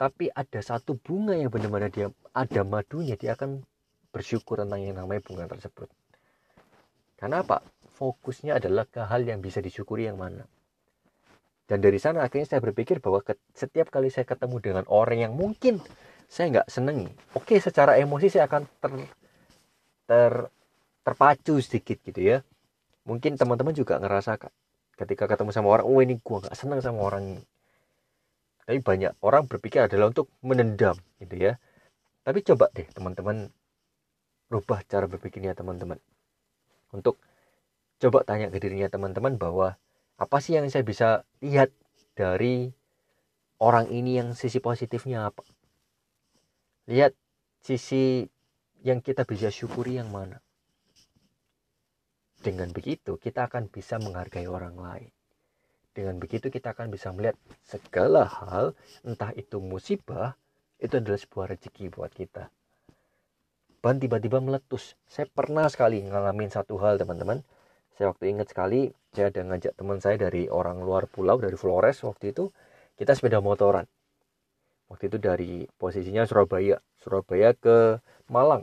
tapi 0.00 0.32
ada 0.32 0.64
satu 0.64 0.96
bunga 0.96 1.36
yang 1.36 1.52
benar-benar 1.52 1.92
dia 1.92 2.08
ada 2.32 2.64
madunya, 2.64 3.20
dia 3.20 3.36
akan 3.36 3.60
bersyukur 4.08 4.64
tentang 4.64 4.80
yang 4.80 4.96
namanya 4.96 5.20
bunga 5.20 5.44
tersebut. 5.44 5.92
Karena 7.20 7.44
apa? 7.44 7.60
Fokusnya 8.00 8.56
adalah 8.56 8.88
ke 8.88 9.04
hal 9.04 9.28
yang 9.28 9.44
bisa 9.44 9.60
disyukuri 9.60 10.08
yang 10.08 10.16
mana. 10.16 10.48
Dan 11.68 11.84
dari 11.84 12.00
sana 12.00 12.24
akhirnya 12.24 12.48
saya 12.48 12.64
berpikir 12.64 13.04
bahwa 13.04 13.20
setiap 13.52 13.92
kali 13.92 14.08
saya 14.08 14.24
ketemu 14.24 14.56
dengan 14.64 14.84
orang 14.88 15.28
yang 15.28 15.32
mungkin 15.36 15.84
saya 16.32 16.48
nggak 16.48 16.68
senengi, 16.72 17.12
oke 17.36 17.60
secara 17.60 18.00
emosi 18.00 18.32
saya 18.32 18.48
akan 18.48 18.62
ter, 18.80 18.92
ter 20.08 20.32
terpacu 21.10 21.58
sedikit 21.64 21.98
gitu 22.04 22.20
ya 22.20 22.38
mungkin 23.08 23.34
teman-teman 23.34 23.72
juga 23.72 23.96
ngerasa 23.96 24.36
ketika 25.00 25.24
ketemu 25.24 25.50
sama 25.50 25.68
orang 25.72 25.86
oh 25.88 25.98
ini 26.04 26.20
gua 26.20 26.44
nggak 26.44 26.56
senang 26.56 26.78
sama 26.84 27.00
orang 27.00 27.34
ini 27.34 27.42
tapi 28.70 28.86
banyak 28.86 29.18
orang 29.26 29.50
berpikir 29.50 29.90
adalah 29.90 30.14
untuk 30.14 30.30
menendam 30.46 30.94
gitu 31.18 31.34
ya. 31.34 31.58
Tapi 32.22 32.38
coba 32.46 32.70
deh 32.70 32.86
teman-teman 32.86 33.50
rubah 34.46 34.86
cara 34.86 35.10
berpikirnya 35.10 35.58
teman-teman. 35.58 35.98
Untuk 36.94 37.18
coba 37.98 38.22
tanya 38.22 38.46
ke 38.46 38.62
dirinya 38.62 38.86
teman-teman 38.86 39.42
bahwa 39.42 39.74
apa 40.22 40.36
sih 40.38 40.54
yang 40.54 40.70
saya 40.70 40.86
bisa 40.86 41.26
lihat 41.42 41.74
dari 42.14 42.70
orang 43.58 43.90
ini 43.90 44.22
yang 44.22 44.38
sisi 44.38 44.62
positifnya 44.62 45.34
apa? 45.34 45.42
Lihat 46.86 47.18
sisi 47.66 48.22
yang 48.86 49.02
kita 49.02 49.26
bisa 49.26 49.50
syukuri 49.50 49.98
yang 49.98 50.14
mana? 50.14 50.38
Dengan 52.38 52.70
begitu, 52.70 53.18
kita 53.18 53.50
akan 53.50 53.66
bisa 53.66 53.98
menghargai 53.98 54.46
orang 54.46 54.78
lain. 54.78 55.10
Dengan 55.90 56.22
begitu, 56.22 56.54
kita 56.54 56.70
akan 56.70 56.94
bisa 56.94 57.10
melihat 57.10 57.34
segala 57.66 58.22
hal, 58.22 58.78
entah 59.02 59.34
itu 59.34 59.58
musibah, 59.58 60.38
itu 60.78 60.96
adalah 61.02 61.18
sebuah 61.18 61.46
rezeki 61.50 61.90
buat 61.90 62.14
kita. 62.14 62.46
Ban 63.80 63.96
tiba-tiba 63.98 64.38
meletus. 64.38 64.94
Saya 65.10 65.26
pernah 65.26 65.66
sekali 65.66 66.04
ngalamin 66.04 66.52
satu 66.52 66.78
hal, 66.78 67.00
teman-teman. 67.00 67.42
Saya 67.96 68.12
waktu 68.14 68.32
ingat 68.32 68.52
sekali, 68.52 68.92
saya 69.10 69.34
ada 69.34 69.40
ngajak 69.44 69.72
teman 69.74 69.98
saya 69.98 70.16
dari 70.20 70.46
orang 70.46 70.78
luar 70.80 71.10
pulau, 71.10 71.40
dari 71.42 71.56
Flores 71.58 72.00
waktu 72.06 72.32
itu, 72.32 72.52
kita 72.94 73.16
sepeda 73.16 73.42
motoran. 73.42 73.88
Waktu 74.92 75.10
itu 75.10 75.18
dari 75.18 75.64
posisinya 75.80 76.22
Surabaya, 76.28 76.78
Surabaya 77.00 77.50
ke 77.56 77.98
Malang. 78.30 78.62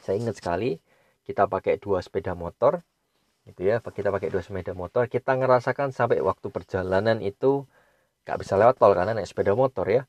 Saya 0.00 0.20
ingat 0.20 0.40
sekali, 0.40 0.78
kita 1.24 1.48
pakai 1.48 1.80
dua 1.80 2.00
sepeda 2.04 2.32
motor 2.36 2.84
gitu 3.44 3.60
ya 3.68 3.76
kita 3.80 4.08
pakai 4.08 4.32
dua 4.32 4.40
sepeda 4.40 4.72
motor 4.72 5.04
kita 5.04 5.36
ngerasakan 5.36 5.92
sampai 5.92 6.24
waktu 6.24 6.48
perjalanan 6.48 7.20
itu 7.20 7.68
nggak 8.24 8.40
bisa 8.40 8.56
lewat 8.56 8.80
tol 8.80 8.96
karena 8.96 9.12
naik 9.12 9.28
sepeda 9.28 9.52
motor 9.52 9.84
ya. 9.84 10.02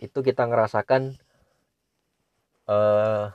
Itu 0.00 0.24
kita 0.24 0.48
ngerasakan 0.48 1.20
uh, 2.68 3.28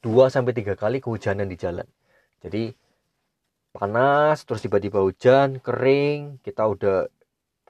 dua 0.00 0.24
sampai 0.32 0.56
tiga 0.56 0.74
kali 0.76 1.04
kehujanan 1.04 1.48
di 1.48 1.56
jalan. 1.60 1.84
Jadi 2.40 2.72
panas 3.76 4.44
terus 4.48 4.64
tiba-tiba 4.64 5.04
hujan 5.04 5.60
kering 5.60 6.40
kita 6.40 6.64
udah 6.64 7.12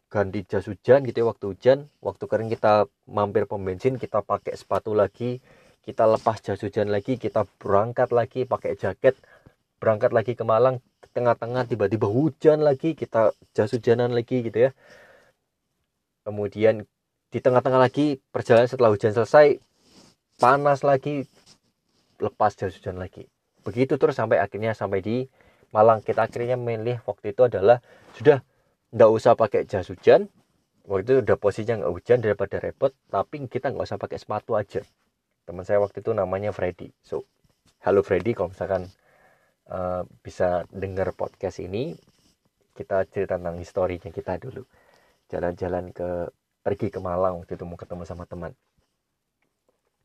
ganti 0.06 0.46
jas 0.46 0.70
hujan 0.70 1.02
gitu 1.02 1.26
ya 1.26 1.26
waktu 1.26 1.44
hujan. 1.50 1.78
Waktu 1.98 2.24
kering 2.30 2.48
kita 2.54 2.86
mampir 3.10 3.50
pom 3.50 3.58
bensin 3.58 3.98
kita 3.98 4.22
pakai 4.22 4.54
sepatu 4.54 4.94
lagi 4.94 5.42
kita 5.82 6.06
lepas 6.06 6.38
jas 6.40 6.62
hujan 6.62 6.88
lagi 6.94 7.18
kita 7.18 7.44
berangkat 7.58 8.14
lagi 8.14 8.46
pakai 8.46 8.78
jaket 8.78 9.18
berangkat 9.84 10.16
lagi 10.16 10.32
ke 10.32 10.48
Malang 10.48 10.80
tengah-tengah 11.12 11.68
tiba-tiba 11.68 12.08
hujan 12.08 12.64
lagi 12.64 12.96
kita 12.96 13.36
jas 13.52 13.70
hujanan 13.70 14.16
lagi 14.16 14.40
gitu 14.40 14.68
ya. 14.68 14.70
Kemudian 16.24 16.88
di 17.28 17.38
tengah-tengah 17.38 17.78
lagi 17.84 18.18
perjalanan 18.32 18.64
setelah 18.64 18.90
hujan 18.90 19.12
selesai 19.12 19.60
panas 20.40 20.80
lagi 20.80 21.28
lepas 22.16 22.56
jas 22.56 22.72
hujan 22.74 22.96
lagi. 22.96 23.28
Begitu 23.60 24.00
terus 24.00 24.16
sampai 24.16 24.40
akhirnya 24.40 24.72
sampai 24.72 25.04
di 25.04 25.16
Malang. 25.70 26.00
Kita 26.00 26.24
akhirnya 26.24 26.56
memilih 26.56 27.04
waktu 27.04 27.36
itu 27.36 27.44
adalah 27.44 27.84
sudah 28.16 28.40
nggak 28.90 29.10
usah 29.12 29.36
pakai 29.36 29.68
jas 29.68 29.92
hujan. 29.92 30.32
Waktu 30.88 31.04
itu 31.04 31.12
udah 31.28 31.36
posisinya 31.36 31.84
nggak 31.84 31.92
hujan 31.92 32.18
daripada 32.24 32.56
repot 32.58 32.92
tapi 33.12 33.44
kita 33.46 33.70
nggak 33.70 33.84
usah 33.84 34.00
pakai 34.00 34.16
sepatu 34.16 34.56
aja. 34.56 34.80
Teman 35.44 35.62
saya 35.62 35.78
waktu 35.78 36.00
itu 36.00 36.10
namanya 36.16 36.50
Freddy. 36.50 36.90
So 37.04 37.28
halo 37.84 38.00
Freddy 38.00 38.32
kalau 38.32 38.50
misalkan 38.50 38.88
uh, 39.70 40.02
bisa 40.24 40.68
dengar 40.72 41.12
podcast 41.16 41.60
ini 41.62 41.94
kita 42.74 43.06
cerita 43.08 43.38
tentang 43.38 43.60
historinya 43.60 44.10
kita 44.10 44.40
dulu. 44.40 44.66
Jalan-jalan 45.30 45.94
ke 45.94 46.28
pergi 46.64 46.88
ke 46.88 47.00
Malang 47.00 47.44
waktu 47.44 47.54
itu 47.54 47.64
mau 47.68 47.78
ketemu 47.78 48.02
sama 48.08 48.24
teman. 48.26 48.52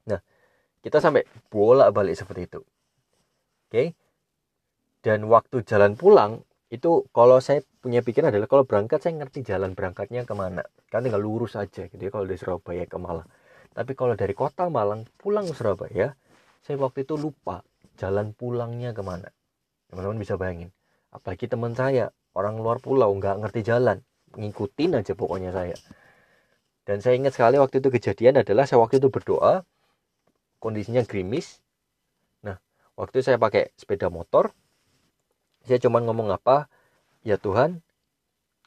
Nah 0.07 0.21
kita 0.79 1.01
sampai 1.03 1.25
bola 1.49 1.89
balik 1.89 2.15
seperti 2.15 2.41
itu. 2.47 2.61
Oke? 3.69 3.73
Okay? 3.73 3.87
dan 4.99 5.31
waktu 5.31 5.63
jalan 5.63 5.95
pulang 5.95 6.43
itu 6.69 7.07
kalau 7.15 7.41
saya 7.41 7.65
punya 7.81 8.03
pikiran 8.05 8.29
adalah 8.29 8.45
kalau 8.45 8.63
berangkat 8.67 9.01
saya 9.01 9.17
ngerti 9.17 9.41
jalan 9.41 9.73
berangkatnya 9.73 10.27
ke 10.27 10.33
mana. 10.37 10.61
Kan 10.91 11.01
tinggal 11.07 11.23
lurus 11.23 11.57
aja 11.57 11.89
gitu 11.89 11.97
ya 11.97 12.11
kalau 12.13 12.29
dari 12.29 12.37
Surabaya 12.37 12.85
ke 12.85 12.97
Malang. 12.99 13.25
Tapi 13.73 13.91
kalau 13.97 14.13
dari 14.13 14.35
kota 14.37 14.69
Malang 14.69 15.07
pulang 15.17 15.49
ke 15.49 15.55
Surabaya, 15.55 16.13
saya 16.61 16.75
waktu 16.77 17.07
itu 17.07 17.17
lupa 17.17 17.65
jalan 17.97 18.35
pulangnya 18.37 18.93
ke 18.93 19.01
mana. 19.01 19.33
Teman-teman 19.89 20.21
bisa 20.21 20.37
bayangin. 20.37 20.69
Apalagi 21.09 21.49
teman 21.49 21.73
saya, 21.73 22.13
orang 22.37 22.61
luar 22.61 22.77
pulau, 22.77 23.09
nggak 23.17 23.41
ngerti 23.41 23.65
jalan. 23.65 24.05
Ngikutin 24.37 25.01
aja 25.01 25.17
pokoknya 25.17 25.49
saya. 25.49 25.73
Dan 26.85 27.01
saya 27.01 27.17
ingat 27.17 27.37
sekali 27.37 27.57
waktu 27.57 27.81
itu 27.81 27.89
kejadian 27.89 28.41
adalah 28.41 28.69
saya 28.69 28.81
waktu 28.81 29.01
itu 29.01 29.09
berdoa, 29.09 29.65
kondisinya 30.61 31.01
gerimis. 31.05 31.61
Nah, 32.45 32.57
waktu 32.93 33.21
itu 33.21 33.33
saya 33.33 33.37
pakai 33.41 33.73
sepeda 33.77 34.09
motor, 34.09 34.53
saya 35.65 35.81
cuma 35.81 36.01
ngomong 36.01 36.33
apa, 36.33 36.69
ya 37.25 37.37
Tuhan, 37.37 37.81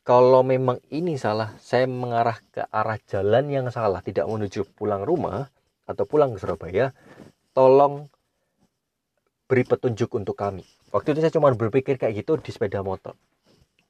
kalau 0.02 0.43
memang 0.43 0.83
ini 0.91 1.14
salah, 1.14 1.55
saya 1.62 1.87
mengarah 1.87 2.38
ke 2.50 2.67
arah 2.75 2.99
jalan 3.07 3.47
yang 3.50 3.67
salah, 3.71 4.02
tidak 4.02 4.26
menuju 4.26 4.67
pulang 4.75 5.07
rumah 5.07 5.50
atau 5.87 6.02
pulang 6.07 6.35
ke 6.35 6.43
Surabaya, 6.43 6.91
tolong 7.55 8.11
beri 9.47 9.62
petunjuk 9.62 10.11
untuk 10.14 10.35
kami. 10.35 10.67
Waktu 10.93 11.17
itu 11.17 11.21
saya 11.25 11.33
cuma 11.33 11.49
berpikir 11.57 11.97
kayak 11.97 12.21
gitu 12.21 12.37
di 12.37 12.53
sepeda 12.53 12.85
motor. 12.85 13.17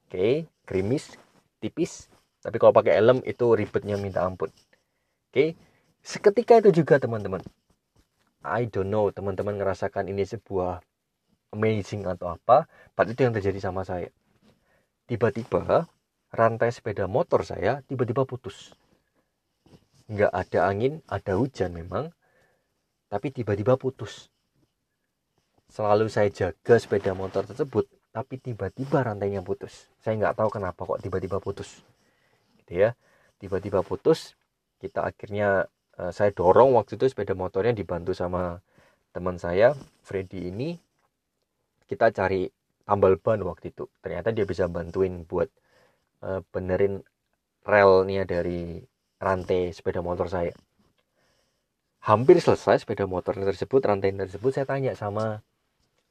Oke, 0.07 0.47
gerimis, 0.63 1.19
tipis, 1.59 2.07
tapi 2.39 2.55
kalau 2.63 2.71
pakai 2.71 2.95
helm 2.95 3.19
itu 3.27 3.51
ribetnya 3.59 3.99
minta 3.99 4.23
ampun. 4.23 4.47
Oke, 5.27 5.59
seketika 5.99 6.63
itu 6.63 6.83
juga 6.83 7.03
teman-teman. 7.03 7.43
I 8.43 8.71
don't 8.71 8.87
know 8.87 9.11
teman-teman 9.11 9.59
ngerasakan 9.59 10.07
ini 10.07 10.23
sebuah 10.23 10.79
amazing 11.51 12.07
atau 12.07 12.33
apa, 12.33 12.71
pada 12.95 13.11
itu 13.11 13.23
yang 13.23 13.35
terjadi 13.35 13.59
sama 13.59 13.83
saya. 13.83 14.07
Tiba-tiba 15.03 15.85
rantai 16.31 16.71
sepeda 16.71 17.05
motor 17.05 17.43
saya 17.43 17.83
tiba-tiba 17.85 18.23
putus. 18.23 18.73
Nggak 20.07 20.31
ada 20.31 20.59
angin, 20.67 20.99
ada 21.07 21.35
hujan 21.35 21.75
memang, 21.75 22.15
tapi 23.07 23.29
tiba-tiba 23.29 23.75
putus. 23.75 24.32
Selalu 25.73 26.05
saya 26.05 26.29
jaga 26.29 26.77
sepeda 26.77 27.17
motor 27.17 27.49
tersebut, 27.49 27.89
tapi 28.13 28.37
tiba-tiba 28.37 29.01
rantainya 29.01 29.41
putus. 29.41 29.89
Saya 30.05 30.21
nggak 30.21 30.37
tahu 30.37 30.49
kenapa 30.53 30.85
kok 30.85 31.01
tiba-tiba 31.01 31.41
putus. 31.41 31.81
Gitu 32.61 32.85
ya, 32.85 32.93
tiba-tiba 33.41 33.81
putus. 33.81 34.37
Kita 34.77 35.09
akhirnya 35.09 35.65
uh, 35.97 36.13
saya 36.13 36.29
dorong 36.29 36.77
waktu 36.77 37.01
itu 37.01 37.09
sepeda 37.09 37.33
motornya 37.33 37.73
dibantu 37.73 38.13
sama 38.13 38.61
teman 39.17 39.41
saya, 39.41 39.73
Freddy 40.05 40.53
ini. 40.53 40.77
Kita 41.89 42.13
cari 42.13 42.45
tambal 42.85 43.17
ban 43.17 43.41
waktu 43.41 43.73
itu. 43.73 43.89
Ternyata 43.97 44.29
dia 44.29 44.45
bisa 44.45 44.69
bantuin 44.69 45.25
buat 45.25 45.49
uh, 46.21 46.45
benerin 46.53 47.01
relnya 47.65 48.29
dari 48.29 48.77
rantai 49.17 49.73
sepeda 49.73 50.05
motor 50.05 50.29
saya 50.29 50.53
hampir 52.03 52.35
selesai 52.43 52.83
sepeda 52.83 53.07
motor 53.07 53.39
tersebut 53.39 53.79
rantai 53.79 54.11
tersebut 54.11 54.51
saya 54.51 54.67
tanya 54.67 54.91
sama 54.99 55.39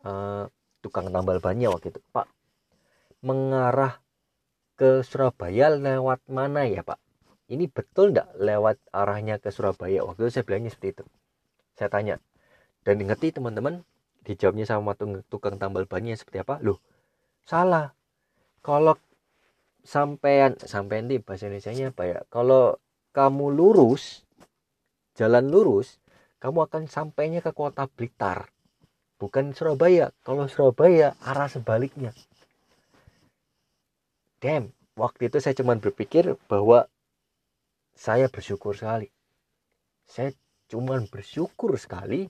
uh, 0.06 0.46
tukang 0.82 1.08
tambal 1.10 1.38
bannya 1.38 1.70
waktu 1.70 1.94
itu 1.94 2.00
pak. 2.10 2.26
Mengarah 3.22 4.02
ke 4.74 5.06
Surabaya 5.06 5.70
lewat 5.70 6.26
mana 6.26 6.66
ya 6.66 6.82
pak? 6.82 6.98
Ini 7.46 7.68
betul 7.70 8.16
nggak 8.16 8.38
lewat 8.40 8.76
arahnya 8.90 9.38
ke 9.38 9.52
Surabaya? 9.54 10.02
Waktu 10.02 10.26
itu 10.26 10.40
saya 10.40 10.44
bilangnya 10.46 10.70
seperti 10.72 11.00
itu. 11.00 11.04
Saya 11.78 11.88
tanya. 11.92 12.16
Dan 12.82 12.98
ngerti 12.98 13.30
teman-teman 13.30 13.86
dijawabnya 14.26 14.66
sama 14.66 14.94
tukang 15.30 15.58
tambal 15.58 15.86
bannya 15.86 16.18
seperti 16.18 16.42
apa? 16.42 16.58
Loh 16.62 16.82
salah. 17.46 17.94
Kalau 18.62 18.94
sampean 19.82 20.54
sampean 20.62 21.10
di 21.10 21.18
bahasa 21.18 21.50
Indonesia 21.50 21.74
nya 21.74 21.86
apa 21.90 22.02
ya? 22.06 22.18
Kalau 22.30 22.78
kamu 23.12 23.52
lurus 23.52 24.22
jalan 25.12 25.52
lurus 25.52 26.00
kamu 26.40 26.66
akan 26.66 26.82
sampainya 26.88 27.44
ke 27.44 27.52
kota 27.52 27.86
Blitar 27.86 28.48
bukan 29.22 29.54
Surabaya. 29.54 30.10
Kalau 30.26 30.50
Surabaya 30.50 31.14
arah 31.22 31.46
sebaliknya. 31.46 32.10
Damn 34.42 34.74
waktu 34.98 35.30
itu 35.30 35.38
saya 35.38 35.54
cuma 35.54 35.78
berpikir 35.78 36.34
bahwa 36.50 36.90
saya 37.94 38.26
bersyukur 38.26 38.74
sekali. 38.74 39.06
Saya 40.02 40.34
cuma 40.66 40.98
bersyukur 41.06 41.78
sekali 41.78 42.26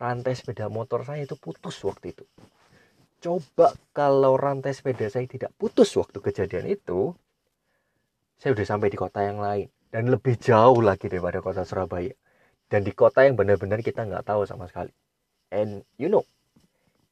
rantai 0.00 0.32
sepeda 0.32 0.72
motor 0.72 1.04
saya 1.04 1.28
itu 1.28 1.36
putus 1.36 1.76
waktu 1.84 2.16
itu. 2.16 2.24
Coba 3.20 3.76
kalau 3.92 4.40
rantai 4.40 4.72
sepeda 4.72 5.12
saya 5.12 5.28
tidak 5.28 5.52
putus 5.60 5.92
waktu 6.00 6.24
kejadian 6.24 6.72
itu 6.72 7.12
saya 8.40 8.56
udah 8.56 8.64
sampai 8.64 8.88
di 8.88 8.96
kota 8.96 9.20
yang 9.20 9.36
lain. 9.36 9.68
Dan 9.90 10.06
lebih 10.06 10.38
jauh 10.38 10.80
lagi 10.80 11.10
daripada 11.10 11.42
kota 11.42 11.66
Surabaya. 11.66 12.14
Dan 12.70 12.86
di 12.86 12.94
kota 12.94 13.26
yang 13.26 13.34
benar-benar 13.34 13.82
kita 13.82 14.06
nggak 14.06 14.22
tahu 14.24 14.46
sama 14.46 14.70
sekali 14.70 14.94
and 15.50 15.82
you 15.98 16.06
know 16.06 16.22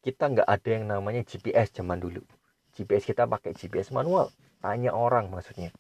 kita 0.02 0.30
nggak 0.30 0.49
ada 0.49 0.68
yang 0.71 0.87
namanya 0.88 1.26
GPS 1.26 1.75
zaman 1.75 1.99
dulu. 1.99 2.23
GPS 2.73 3.04
kita 3.04 3.26
pakai 3.26 3.52
GPS 3.52 3.90
manual. 3.90 4.30
Tanya 4.62 4.95
orang 4.95 5.30
maksudnya. 5.30 5.75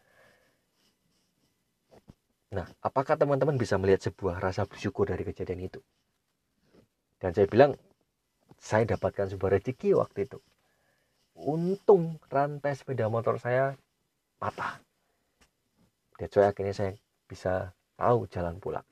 Nah 2.52 2.66
apakah 2.82 3.14
teman-teman 3.14 3.54
bisa 3.54 3.78
melihat 3.78 4.10
sebuah 4.10 4.42
rasa 4.42 4.66
bersyukur 4.66 5.06
dari 5.06 5.22
kejadian 5.22 5.70
itu? 5.70 5.80
Dan 7.22 7.34
saya 7.34 7.46
bilang 7.46 7.78
saya 8.58 8.84
dapatkan 8.84 9.30
sebuah 9.30 9.58
rezeki 9.58 9.94
waktu 9.94 10.26
itu. 10.26 10.38
Untung 11.38 12.18
rantai 12.26 12.74
sepeda 12.74 13.06
motor 13.06 13.38
saya 13.38 13.78
patah. 14.42 14.82
That's 16.18 16.34
why 16.34 16.50
akhirnya 16.50 16.74
saya 16.74 16.92
bisa 17.30 17.70
tahu 17.94 18.26
jalan 18.26 18.58
pulang. 18.58 18.86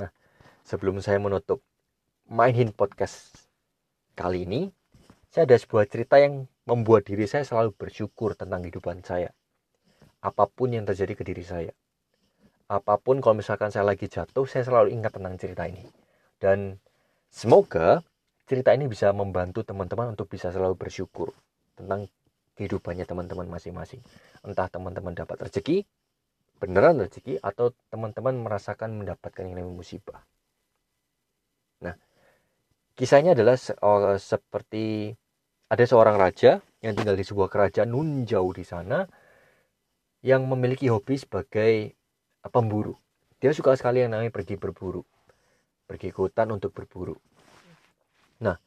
Nah 0.00 0.08
sebelum 0.64 1.04
saya 1.04 1.20
menutup 1.20 1.60
mainin 2.28 2.76
podcast 2.76 3.32
Kali 4.12 4.44
ini, 4.44 4.68
saya 5.32 5.48
ada 5.48 5.56
sebuah 5.56 5.88
cerita 5.88 6.20
yang 6.20 6.44
membuat 6.68 7.08
diri 7.08 7.24
saya 7.24 7.46
selalu 7.46 7.72
bersyukur 7.72 8.36
tentang 8.36 8.60
kehidupan 8.66 9.00
saya. 9.00 9.32
Apa 10.20 10.44
pun 10.44 10.74
yang 10.74 10.84
terjadi 10.84 11.16
ke 11.16 11.24
diri 11.24 11.40
saya. 11.40 11.72
Apa 12.68 13.00
pun 13.00 13.24
kalau 13.24 13.38
misalkan 13.38 13.72
saya 13.72 13.88
lagi 13.88 14.10
jatuh, 14.10 14.44
saya 14.44 14.66
selalu 14.66 14.92
ingat 14.92 15.16
tentang 15.16 15.38
cerita 15.40 15.64
ini. 15.70 15.86
Dan 16.36 16.76
semoga 17.32 18.02
cerita 18.44 18.74
ini 18.76 18.90
bisa 18.90 19.08
membantu 19.14 19.64
teman-teman 19.64 20.12
untuk 20.12 20.28
bisa 20.28 20.52
selalu 20.52 20.76
bersyukur 20.76 21.32
tentang 21.78 22.10
kehidupannya 22.58 23.06
teman-teman 23.08 23.48
masing-masing. 23.48 24.04
Entah 24.44 24.68
teman-teman 24.68 25.14
dapat 25.14 25.48
rezeki, 25.48 25.86
beneran 26.60 27.00
rezeki, 27.00 27.40
atau 27.40 27.72
teman-teman 27.88 28.36
merasakan 28.36 28.98
mendapatkan 29.00 29.46
yang 29.46 29.62
namanya 29.62 29.78
musibah. 29.78 30.26
Kisahnya 32.98 33.38
adalah 33.38 33.54
se 33.54 33.78
oh, 33.78 34.18
seperti 34.18 35.14
ada 35.70 35.84
seorang 35.86 36.18
raja 36.18 36.58
yang 36.82 36.98
tinggal 36.98 37.14
di 37.14 37.22
sebuah 37.22 37.46
kerajaan 37.46 37.94
nun 37.94 38.26
jauh 38.26 38.50
di 38.50 38.66
sana 38.66 39.06
yang 40.26 40.42
memiliki 40.50 40.90
hobi 40.90 41.14
sebagai 41.14 41.94
eh, 41.94 42.50
pemburu. 42.50 42.98
Dia 43.38 43.54
suka 43.54 43.78
sekali 43.78 44.02
yang 44.02 44.18
namanya 44.18 44.34
pergi 44.34 44.58
berburu. 44.58 45.06
Pergi 45.86 46.10
ke 46.10 46.18
hutan 46.18 46.50
untuk 46.50 46.74
berburu. 46.74 47.14
Nah, 48.42 48.58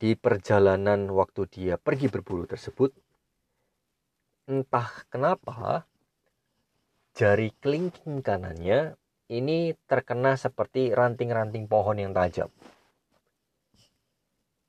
di 0.00 0.16
perjalanan 0.16 1.12
waktu 1.12 1.44
dia 1.44 1.76
pergi 1.76 2.08
berburu 2.08 2.48
tersebut, 2.48 2.96
entah 4.48 4.88
kenapa 5.12 5.84
jari 7.12 7.52
kelingking 7.60 8.24
kanannya 8.24 8.96
ini 9.28 9.76
terkena 9.84 10.40
seperti 10.40 10.96
ranting-ranting 10.96 11.68
pohon 11.68 12.00
yang 12.00 12.16
tajam 12.16 12.48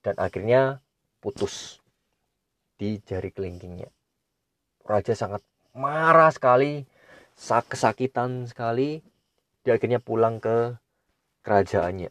dan 0.07 0.15
akhirnya 0.23 0.79
putus 1.19 1.83
di 2.79 3.03
jari 3.03 3.27
kelingkingnya. 3.27 3.91
Raja 4.87 5.11
sangat 5.11 5.43
marah 5.75 6.31
sekali, 6.31 6.87
kesakitan 7.35 8.47
sekali. 8.47 9.03
Dia 9.67 9.75
akhirnya 9.75 9.99
pulang 9.99 10.39
ke 10.39 10.79
kerajaannya. 11.43 12.07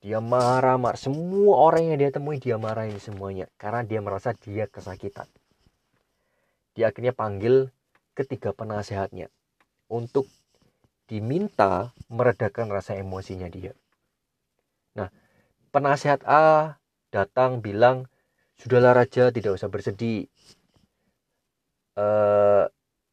Dia 0.00 0.18
marah-marah. 0.24 0.96
Semua 0.96 1.60
orang 1.60 1.92
yang 1.92 2.00
dia 2.00 2.08
temui 2.08 2.40
dia 2.40 2.56
marahin 2.56 2.96
semuanya. 2.96 3.52
Karena 3.60 3.84
dia 3.84 4.00
merasa 4.00 4.32
dia 4.32 4.64
kesakitan. 4.64 5.28
Dia 6.72 6.88
akhirnya 6.88 7.12
panggil 7.12 7.68
ketiga 8.16 8.56
penasehatnya. 8.56 9.28
Untuk 9.92 10.24
diminta 11.04 11.92
meredakan 12.08 12.72
rasa 12.72 12.96
emosinya 12.96 13.52
dia. 13.52 13.76
Nah, 14.96 15.12
Penasehat 15.72 16.20
A 16.28 16.76
datang 17.08 17.64
bilang, 17.64 18.04
sudahlah 18.60 18.92
raja 18.92 19.32
tidak 19.32 19.56
usah 19.56 19.72
bersedih. 19.72 20.28
Eh, 21.96 22.64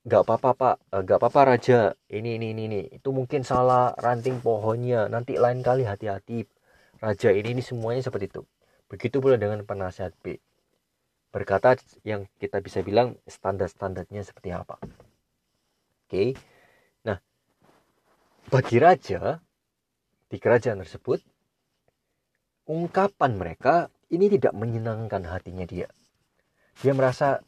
nggak 0.03 0.21
apa-apa 0.27 0.49
pak, 0.59 0.75
eh, 0.91 1.01
nggak 1.07 1.17
apa-apa 1.23 1.41
raja. 1.55 1.95
Ini 2.11 2.35
ini 2.35 2.47
ini 2.51 2.63
ini. 2.67 2.81
Itu 2.91 3.15
mungkin 3.15 3.47
salah 3.47 3.95
ranting 3.95 4.43
pohonnya. 4.43 5.07
Nanti 5.07 5.39
lain 5.39 5.63
kali 5.63 5.87
hati-hati. 5.87 6.43
Raja 6.99 7.31
ini 7.31 7.55
ini 7.55 7.63
semuanya 7.63 8.03
seperti 8.03 8.27
itu. 8.27 8.43
Begitu 8.91 9.23
pula 9.23 9.39
dengan 9.39 9.63
penasehat 9.63 10.11
B. 10.19 10.35
Berkata 11.31 11.79
yang 12.03 12.27
kita 12.41 12.59
bisa 12.59 12.83
bilang 12.83 13.15
standar-standarnya 13.23 14.25
seperti 14.27 14.49
apa. 14.51 14.75
Oke. 16.09 16.35
Nah, 17.07 17.21
bagi 18.51 18.77
raja 18.81 19.37
di 20.27 20.37
kerajaan 20.41 20.81
tersebut 20.81 21.21
ungkapan 22.69 23.33
mereka 23.33 23.89
ini 24.13 24.29
tidak 24.29 24.53
menyenangkan 24.53 25.25
hatinya 25.25 25.65
dia. 25.65 25.89
Dia 26.85 26.93
merasa 26.93 27.41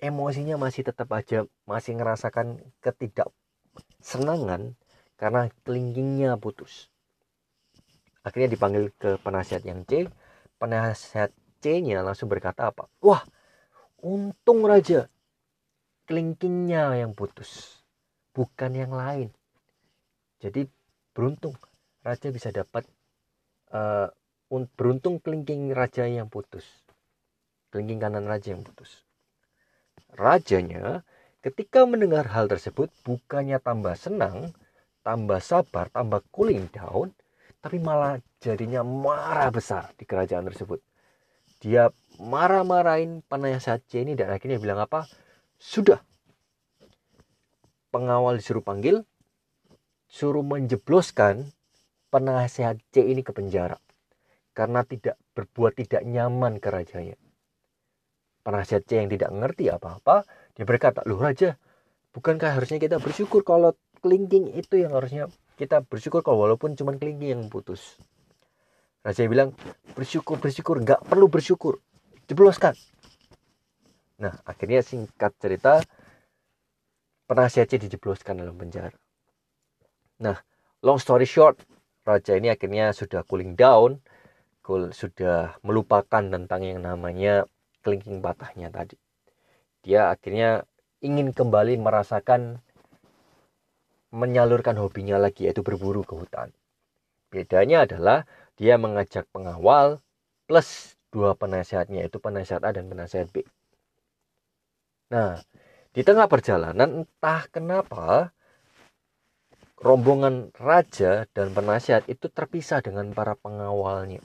emosinya 0.00 0.56
masih 0.56 0.88
tetap 0.88 1.12
aja 1.12 1.44
masih 1.68 2.00
ngerasakan 2.00 2.58
ketidaksenangan 2.80 4.74
karena 5.20 5.52
kelingkingnya 5.62 6.40
putus. 6.40 6.88
Akhirnya 8.24 8.56
dipanggil 8.56 8.90
ke 8.96 9.20
penasihat 9.20 9.62
yang 9.68 9.84
C. 9.84 10.08
Penasihat 10.56 11.34
C-nya 11.62 12.02
langsung 12.06 12.30
berkata 12.30 12.70
apa? 12.70 12.86
Wah, 13.02 13.22
untung 14.02 14.66
raja 14.66 15.10
kelingkingnya 16.06 17.02
yang 17.02 17.14
putus, 17.14 17.82
bukan 18.34 18.74
yang 18.74 18.94
lain. 18.94 19.30
Jadi 20.42 20.66
beruntung 21.14 21.54
raja 22.02 22.30
bisa 22.34 22.50
dapat 22.50 22.86
uh, 23.70 24.10
beruntung 24.52 25.16
kelingking 25.16 25.72
raja 25.72 26.04
yang 26.04 26.28
putus. 26.28 26.68
Kelingking 27.72 28.04
kanan 28.04 28.28
raja 28.28 28.52
yang 28.52 28.60
putus. 28.60 29.00
Rajanya 30.12 31.08
ketika 31.40 31.88
mendengar 31.88 32.28
hal 32.28 32.52
tersebut 32.52 32.92
bukannya 33.00 33.56
tambah 33.64 33.96
senang, 33.96 34.52
tambah 35.00 35.40
sabar, 35.40 35.88
tambah 35.88 36.20
cooling 36.28 36.68
down, 36.68 37.16
tapi 37.64 37.80
malah 37.80 38.20
jadinya 38.44 38.84
marah 38.84 39.48
besar 39.48 39.96
di 39.96 40.04
kerajaan 40.04 40.44
tersebut. 40.52 40.84
Dia 41.64 41.88
marah-marahin 42.20 43.24
penasihat 43.24 43.80
C 43.88 44.04
ini 44.04 44.12
dan 44.12 44.36
akhirnya 44.36 44.60
bilang 44.60 44.84
apa? 44.84 45.08
Sudah. 45.56 46.04
Pengawal 47.88 48.36
disuruh 48.36 48.60
panggil, 48.60 49.08
suruh 50.12 50.44
menjebloskan 50.44 51.48
penasihat 52.12 52.76
C 52.92 53.00
ini 53.00 53.24
ke 53.24 53.32
penjara 53.32 53.80
karena 54.52 54.84
tidak 54.84 55.16
berbuat 55.32 55.76
tidak 55.76 56.04
nyaman 56.04 56.60
ke 56.60 56.68
rajanya. 56.68 57.16
Penasihat 58.42 58.84
C 58.84 59.00
yang 59.00 59.08
tidak 59.08 59.30
mengerti 59.32 59.70
apa-apa, 59.72 60.26
dia 60.52 60.64
berkata, 60.66 61.00
loh 61.06 61.20
raja, 61.20 61.56
bukankah 62.12 62.58
harusnya 62.58 62.82
kita 62.82 62.98
bersyukur 62.98 63.46
kalau 63.46 63.72
kelingking 64.02 64.50
itu 64.58 64.82
yang 64.82 64.92
harusnya 64.92 65.30
kita 65.56 65.86
bersyukur 65.86 66.26
kalau 66.26 66.42
walaupun 66.44 66.74
cuma 66.74 66.92
kelingking 66.98 67.38
yang 67.38 67.42
putus. 67.46 67.96
Raja 69.02 69.26
bilang, 69.26 69.54
bersyukur, 69.94 70.38
bersyukur, 70.38 70.78
nggak 70.82 71.06
perlu 71.06 71.26
bersyukur, 71.26 71.82
jebloskan. 72.26 72.74
Nah, 74.22 74.34
akhirnya 74.46 74.82
singkat 74.82 75.34
cerita, 75.42 75.82
penasihat 77.26 77.66
C 77.66 77.78
dijebloskan 77.82 78.38
dalam 78.38 78.54
penjara. 78.54 78.94
Nah, 80.22 80.38
long 80.86 80.98
story 81.02 81.26
short, 81.26 81.58
raja 82.06 82.38
ini 82.38 82.50
akhirnya 82.50 82.94
sudah 82.94 83.26
cooling 83.26 83.58
down, 83.58 83.98
sudah 84.94 85.58
melupakan 85.66 86.22
tentang 86.22 86.62
yang 86.62 86.86
namanya 86.86 87.46
kelingking 87.82 88.22
patahnya 88.22 88.70
tadi. 88.70 88.94
Dia 89.82 90.14
akhirnya 90.14 90.62
ingin 91.02 91.34
kembali 91.34 91.82
merasakan 91.82 92.62
menyalurkan 94.14 94.78
hobinya 94.78 95.18
lagi 95.18 95.50
yaitu 95.50 95.66
berburu 95.66 96.06
ke 96.06 96.14
hutan. 96.14 96.54
Bedanya 97.32 97.82
adalah 97.88 98.28
dia 98.54 98.78
mengajak 98.78 99.26
pengawal 99.34 99.98
plus 100.46 100.94
dua 101.10 101.34
penasehatnya 101.34 102.06
yaitu 102.06 102.22
penasehat 102.22 102.62
A 102.62 102.70
dan 102.70 102.86
penasehat 102.86 103.34
B. 103.34 103.42
Nah, 105.10 105.42
di 105.92 106.00
tengah 106.06 106.30
perjalanan 106.30 107.04
entah 107.04 107.44
kenapa 107.50 108.30
rombongan 109.82 110.54
raja 110.54 111.26
dan 111.34 111.50
penasehat 111.50 112.06
itu 112.06 112.30
terpisah 112.30 112.78
dengan 112.80 113.10
para 113.10 113.34
pengawalnya 113.34 114.22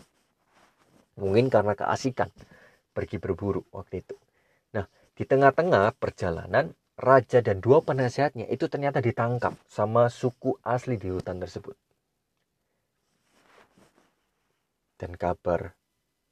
Mungkin 1.18 1.50
karena 1.50 1.74
keasikan 1.74 2.30
pergi 2.94 3.18
berburu 3.18 3.66
waktu 3.74 4.06
itu. 4.06 4.16
Nah, 4.74 4.86
di 5.18 5.26
tengah-tengah 5.26 5.98
perjalanan, 5.98 6.74
raja 6.98 7.42
dan 7.46 7.62
dua 7.62 7.82
penasehatnya 7.82 8.50
itu 8.50 8.66
ternyata 8.70 9.02
ditangkap 9.02 9.54
sama 9.70 10.10
suku 10.10 10.58
asli 10.66 10.98
di 10.98 11.10
hutan 11.14 11.38
tersebut. 11.38 11.78
Dan 14.98 15.14
kabar 15.14 15.78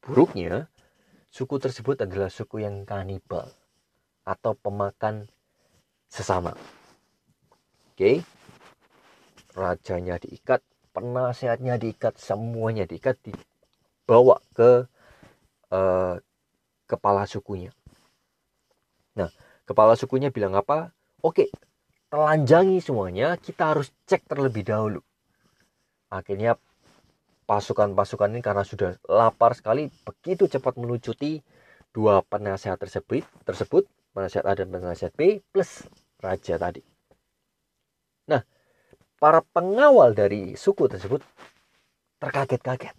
buruknya, 0.01 0.69
suku 1.29 1.61
tersebut 1.61 2.01
adalah 2.01 2.33
suku 2.33 2.65
yang 2.65 2.81
kanibal 2.81 3.53
atau 4.25 4.57
pemakan 4.57 5.29
sesama. 6.09 6.57
Oke. 7.93 8.25
Rajanya 9.53 10.17
diikat, 10.17 10.65
penasehatnya 10.91 11.77
diikat, 11.77 12.17
semuanya 12.17 12.89
diikat, 12.89 13.21
dibawa 14.05 14.37
ke 14.53 14.85
uh, 15.73 16.21
kepala 16.85 17.25
sukunya. 17.25 17.73
Nah, 19.17 19.33
kepala 19.65 19.97
sukunya 19.97 20.29
bilang 20.29 20.53
apa? 20.53 20.93
Oke, 21.25 21.49
telanjangi 22.13 22.85
semuanya, 22.85 23.33
kita 23.41 23.73
harus 23.73 23.89
cek 24.05 24.29
terlebih 24.29 24.61
dahulu. 24.61 25.01
Akhirnya 26.13 26.61
pasukan-pasukan 27.49 28.29
ini 28.29 28.45
karena 28.45 28.61
sudah 28.61 28.93
lapar 29.09 29.57
sekali, 29.57 29.89
begitu 30.05 30.45
cepat 30.45 30.77
melucuti 30.77 31.41
dua 31.89 32.21
penasehat 32.21 32.77
tersebut, 32.77 33.25
tersebut 33.41 33.89
penasehat 34.13 34.45
A 34.45 34.53
dan 34.53 34.69
penasehat 34.69 35.17
B 35.17 35.41
plus 35.49 35.81
raja 36.21 36.61
tadi. 36.61 36.85
Nah, 38.29 38.45
para 39.17 39.41
pengawal 39.41 40.13
dari 40.13 40.53
suku 40.53 40.85
tersebut 40.85 41.25
terkaget-kaget. 42.21 42.93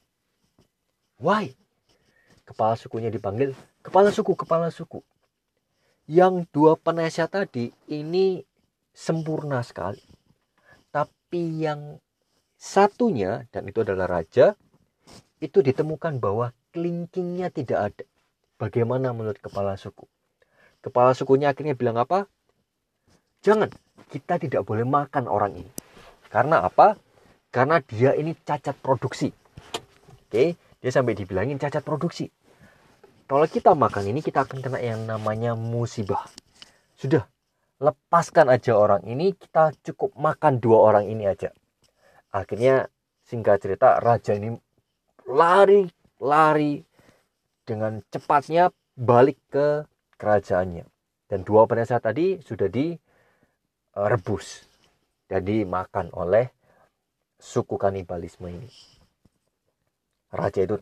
Why? 1.17 1.57
Kepala 2.47 2.77
sukunya 2.79 3.11
dipanggil, 3.11 3.57
kepala 3.83 4.13
suku, 4.13 4.37
kepala 4.37 4.69
suku. 4.71 5.03
Yang 6.07 6.47
dua 6.55 6.79
penasihat 6.79 7.33
tadi 7.33 7.75
ini 7.91 8.45
sempurna 8.95 9.65
sekali. 9.67 10.05
Tapi 10.95 11.67
yang 11.67 11.99
satunya, 12.55 13.45
dan 13.51 13.67
itu 13.67 13.83
adalah 13.83 14.21
raja, 14.21 14.55
itu 15.43 15.61
ditemukan 15.61 16.23
bahwa 16.23 16.55
kelingkingnya 16.71 17.53
tidak 17.53 17.79
ada. 17.93 18.05
Bagaimana 18.57 19.13
menurut 19.13 19.41
kepala 19.41 19.77
suku? 19.77 20.09
Kepala 20.81 21.13
sukunya 21.13 21.53
akhirnya 21.53 21.77
bilang 21.77 22.01
apa? 22.01 22.25
Jangan, 23.45 23.69
kita 24.09 24.41
tidak 24.41 24.63
boleh 24.65 24.87
makan 24.87 25.29
orang 25.29 25.61
ini. 25.61 25.73
Karena 26.31 26.65
apa? 26.65 26.97
Karena 27.53 27.81
dia 27.83 28.17
ini 28.17 28.33
cacat 28.33 28.77
produksi. 28.81 29.33
Oke, 30.27 30.57
dia 30.87 30.95
sampai 30.95 31.19
dibilangin 31.19 31.59
cacat 31.59 31.83
produksi. 31.83 32.31
Kalau 33.27 33.43
kita 33.51 33.75
makan 33.75 34.07
ini 34.07 34.23
kita 34.23 34.47
akan 34.47 34.63
kena 34.63 34.79
yang 34.79 35.03
namanya 35.03 35.59
musibah. 35.59 36.31
Sudah, 36.95 37.27
lepaskan 37.83 38.47
aja 38.47 38.79
orang 38.79 39.03
ini, 39.03 39.35
kita 39.35 39.75
cukup 39.83 40.15
makan 40.15 40.63
dua 40.63 40.87
orang 40.87 41.11
ini 41.11 41.27
aja. 41.27 41.51
Akhirnya 42.31 42.87
singkat 43.27 43.67
cerita 43.67 43.99
raja 43.99 44.39
ini 44.39 44.55
lari 45.27 45.91
lari 46.23 46.79
dengan 47.67 47.99
cepatnya 48.07 48.71
balik 48.95 49.43
ke 49.51 49.83
kerajaannya. 50.23 50.87
Dan 51.27 51.43
dua 51.43 51.67
penasehat 51.67 52.07
tadi 52.07 52.39
sudah 52.39 52.71
direbus 52.71 54.63
dan 55.27 55.43
dimakan 55.43 56.15
oleh 56.15 56.47
suku 57.43 57.75
kanibalisme 57.75 58.47
ini. 58.47 58.96
Raja 60.37 60.61
itu 60.63 60.77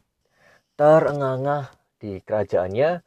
terengah-engah 0.75 1.71
di 2.03 2.19
kerajaannya 2.21 3.01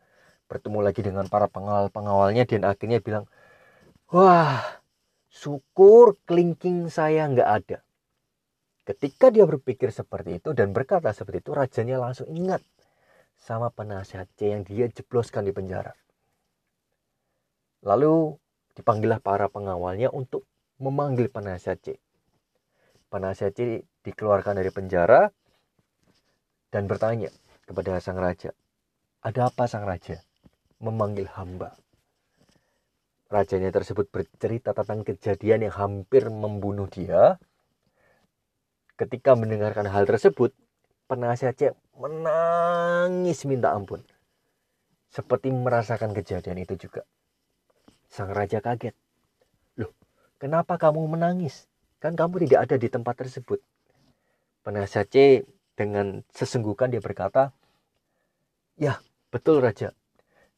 bertemu 0.47 0.79
lagi 0.79 1.01
dengan 1.03 1.27
para 1.27 1.51
pengawal-pengawalnya 1.51 2.47
dan 2.47 2.63
akhirnya 2.63 3.03
bilang 3.03 3.27
wah 4.07 4.63
syukur 5.27 6.15
kelingking 6.23 6.87
saya 6.87 7.27
nggak 7.27 7.49
ada. 7.63 7.77
Ketika 8.87 9.27
dia 9.27 9.43
berpikir 9.43 9.91
seperti 9.91 10.39
itu 10.39 10.55
dan 10.55 10.71
berkata 10.71 11.11
seperti 11.11 11.43
itu 11.43 11.51
rajanya 11.51 11.99
langsung 11.99 12.31
ingat 12.31 12.63
sama 13.35 13.67
penasihat 13.67 14.25
C 14.39 14.55
yang 14.55 14.63
dia 14.63 14.87
jebloskan 14.87 15.43
di 15.43 15.51
penjara. 15.51 15.91
Lalu 17.83 18.39
dipanggillah 18.79 19.19
para 19.19 19.51
pengawalnya 19.51 20.07
untuk 20.09 20.47
memanggil 20.79 21.27
penasihat 21.27 21.77
C. 21.83 21.99
Penasihat 23.11 23.51
C 23.53 23.83
dikeluarkan 24.07 24.55
dari 24.55 24.71
penjara 24.71 25.27
dan 26.71 26.87
bertanya 26.87 27.31
kepada 27.67 27.99
sang 27.99 28.19
raja 28.19 28.51
ada 29.27 29.51
apa 29.51 29.67
sang 29.67 29.83
raja? 29.83 30.23
Memanggil 30.79 31.27
hamba. 31.35 31.75
Rajanya 33.27 33.75
tersebut 33.75 34.07
bercerita 34.07 34.71
tentang 34.71 35.03
kejadian 35.03 35.67
yang 35.67 35.75
hampir 35.75 36.31
membunuh 36.31 36.87
dia. 36.87 37.35
Ketika 38.95 39.35
mendengarkan 39.35 39.89
hal 39.91 40.07
tersebut, 40.07 40.55
penasihat 41.11 41.59
cek 41.59 41.73
menangis 41.97 43.43
minta 43.43 43.75
ampun. 43.75 43.99
Seperti 45.11 45.51
merasakan 45.51 46.15
kejadian 46.15 46.63
itu 46.63 46.87
juga. 46.87 47.03
Sang 48.07 48.31
raja 48.31 48.63
kaget. 48.63 48.95
Loh, 49.75 49.91
kenapa 50.39 50.79
kamu 50.79 51.03
menangis? 51.03 51.67
Kan 51.99 52.15
kamu 52.15 52.47
tidak 52.47 52.69
ada 52.69 52.75
di 52.79 52.87
tempat 52.87 53.17
tersebut. 53.17 53.59
Penasihat 54.63 55.07
C 55.11 55.43
dengan 55.77 56.25
sesenggukan 56.33 56.89
dia 56.89 56.99
berkata, 56.99 57.53
Ya, 58.77 58.97
Betul 59.27 59.59
Raja, 59.59 59.91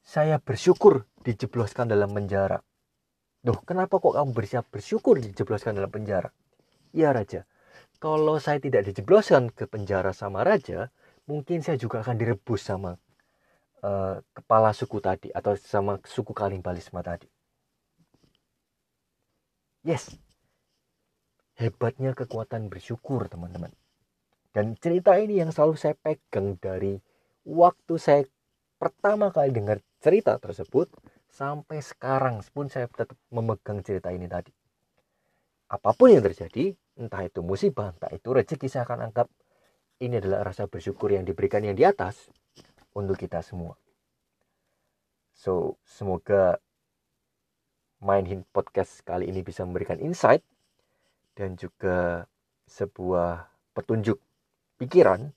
saya 0.06 0.38
bersyukur 0.38 1.10
dijebloskan 1.26 1.90
dalam 1.90 2.14
penjara. 2.14 2.62
Duh, 3.42 3.58
kenapa 3.66 3.98
kok 3.98 4.14
kamu 4.14 4.32
bersiap 4.32 4.70
bersyukur 4.70 5.18
dijebloskan 5.18 5.74
dalam 5.74 5.90
penjara? 5.90 6.30
Ya 6.94 7.10
Raja, 7.10 7.50
kalau 7.98 8.38
saya 8.38 8.62
tidak 8.62 8.86
dijebloskan 8.86 9.50
ke 9.50 9.66
penjara 9.66 10.14
sama 10.14 10.46
Raja, 10.46 10.94
mungkin 11.26 11.66
saya 11.66 11.82
juga 11.82 12.06
akan 12.06 12.16
direbus 12.16 12.62
sama 12.62 12.96
uh, 13.82 14.22
kepala 14.38 14.70
suku 14.72 15.02
tadi 15.02 15.34
atau 15.34 15.58
sama 15.58 15.98
suku 16.06 16.30
Kalimbalisma 16.30 17.02
tadi. 17.02 17.26
Yes, 19.82 20.14
hebatnya 21.58 22.14
kekuatan 22.14 22.70
bersyukur 22.70 23.26
teman-teman. 23.26 23.74
Dan 24.50 24.74
cerita 24.82 25.14
ini 25.22 25.38
yang 25.38 25.54
selalu 25.54 25.78
saya 25.78 25.94
pegang 25.94 26.58
dari 26.58 26.98
waktu 27.46 27.94
saya 28.02 28.26
pertama 28.82 29.30
kali 29.30 29.54
dengar 29.54 29.78
cerita 30.02 30.40
tersebut 30.42 30.90
sampai 31.30 31.86
sekarang 31.86 32.42
pun 32.50 32.66
saya 32.66 32.90
tetap 32.90 33.14
memegang 33.30 33.86
cerita 33.86 34.10
ini 34.10 34.26
tadi. 34.26 34.50
Apa 35.70 35.94
pun 35.94 36.10
yang 36.10 36.26
terjadi, 36.26 36.74
entah 36.98 37.22
itu 37.22 37.46
musibah, 37.46 37.94
entah 37.94 38.10
itu 38.10 38.34
rezeki, 38.34 38.66
saya 38.66 38.90
akan 38.90 39.14
anggap 39.14 39.30
ini 40.02 40.18
adalah 40.18 40.50
rasa 40.50 40.66
bersyukur 40.66 41.14
yang 41.14 41.22
diberikan 41.22 41.62
yang 41.62 41.78
di 41.78 41.86
atas 41.86 42.34
untuk 42.98 43.22
kita 43.22 43.46
semua. 43.46 43.78
So, 45.38 45.78
semoga 45.86 46.58
Main 48.00 48.48
Podcast 48.50 49.04
kali 49.06 49.28
ini 49.28 49.44
bisa 49.44 49.62
memberikan 49.68 50.00
insight 50.00 50.42
dan 51.36 51.60
juga 51.60 52.26
sebuah 52.66 53.52
petunjuk 53.76 54.18
pikiran 54.80 55.36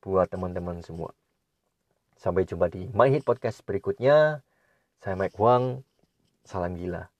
buat 0.00 0.32
teman-teman 0.32 0.80
semua. 0.80 1.12
Sampai 2.16 2.48
jumpa 2.48 2.72
di 2.72 2.88
My 2.96 3.12
Hit 3.12 3.28
Podcast 3.28 3.60
berikutnya. 3.68 4.40
Saya 4.98 5.14
Mike 5.14 5.36
Huang. 5.36 5.84
Salam 6.48 6.72
gila. 6.80 7.15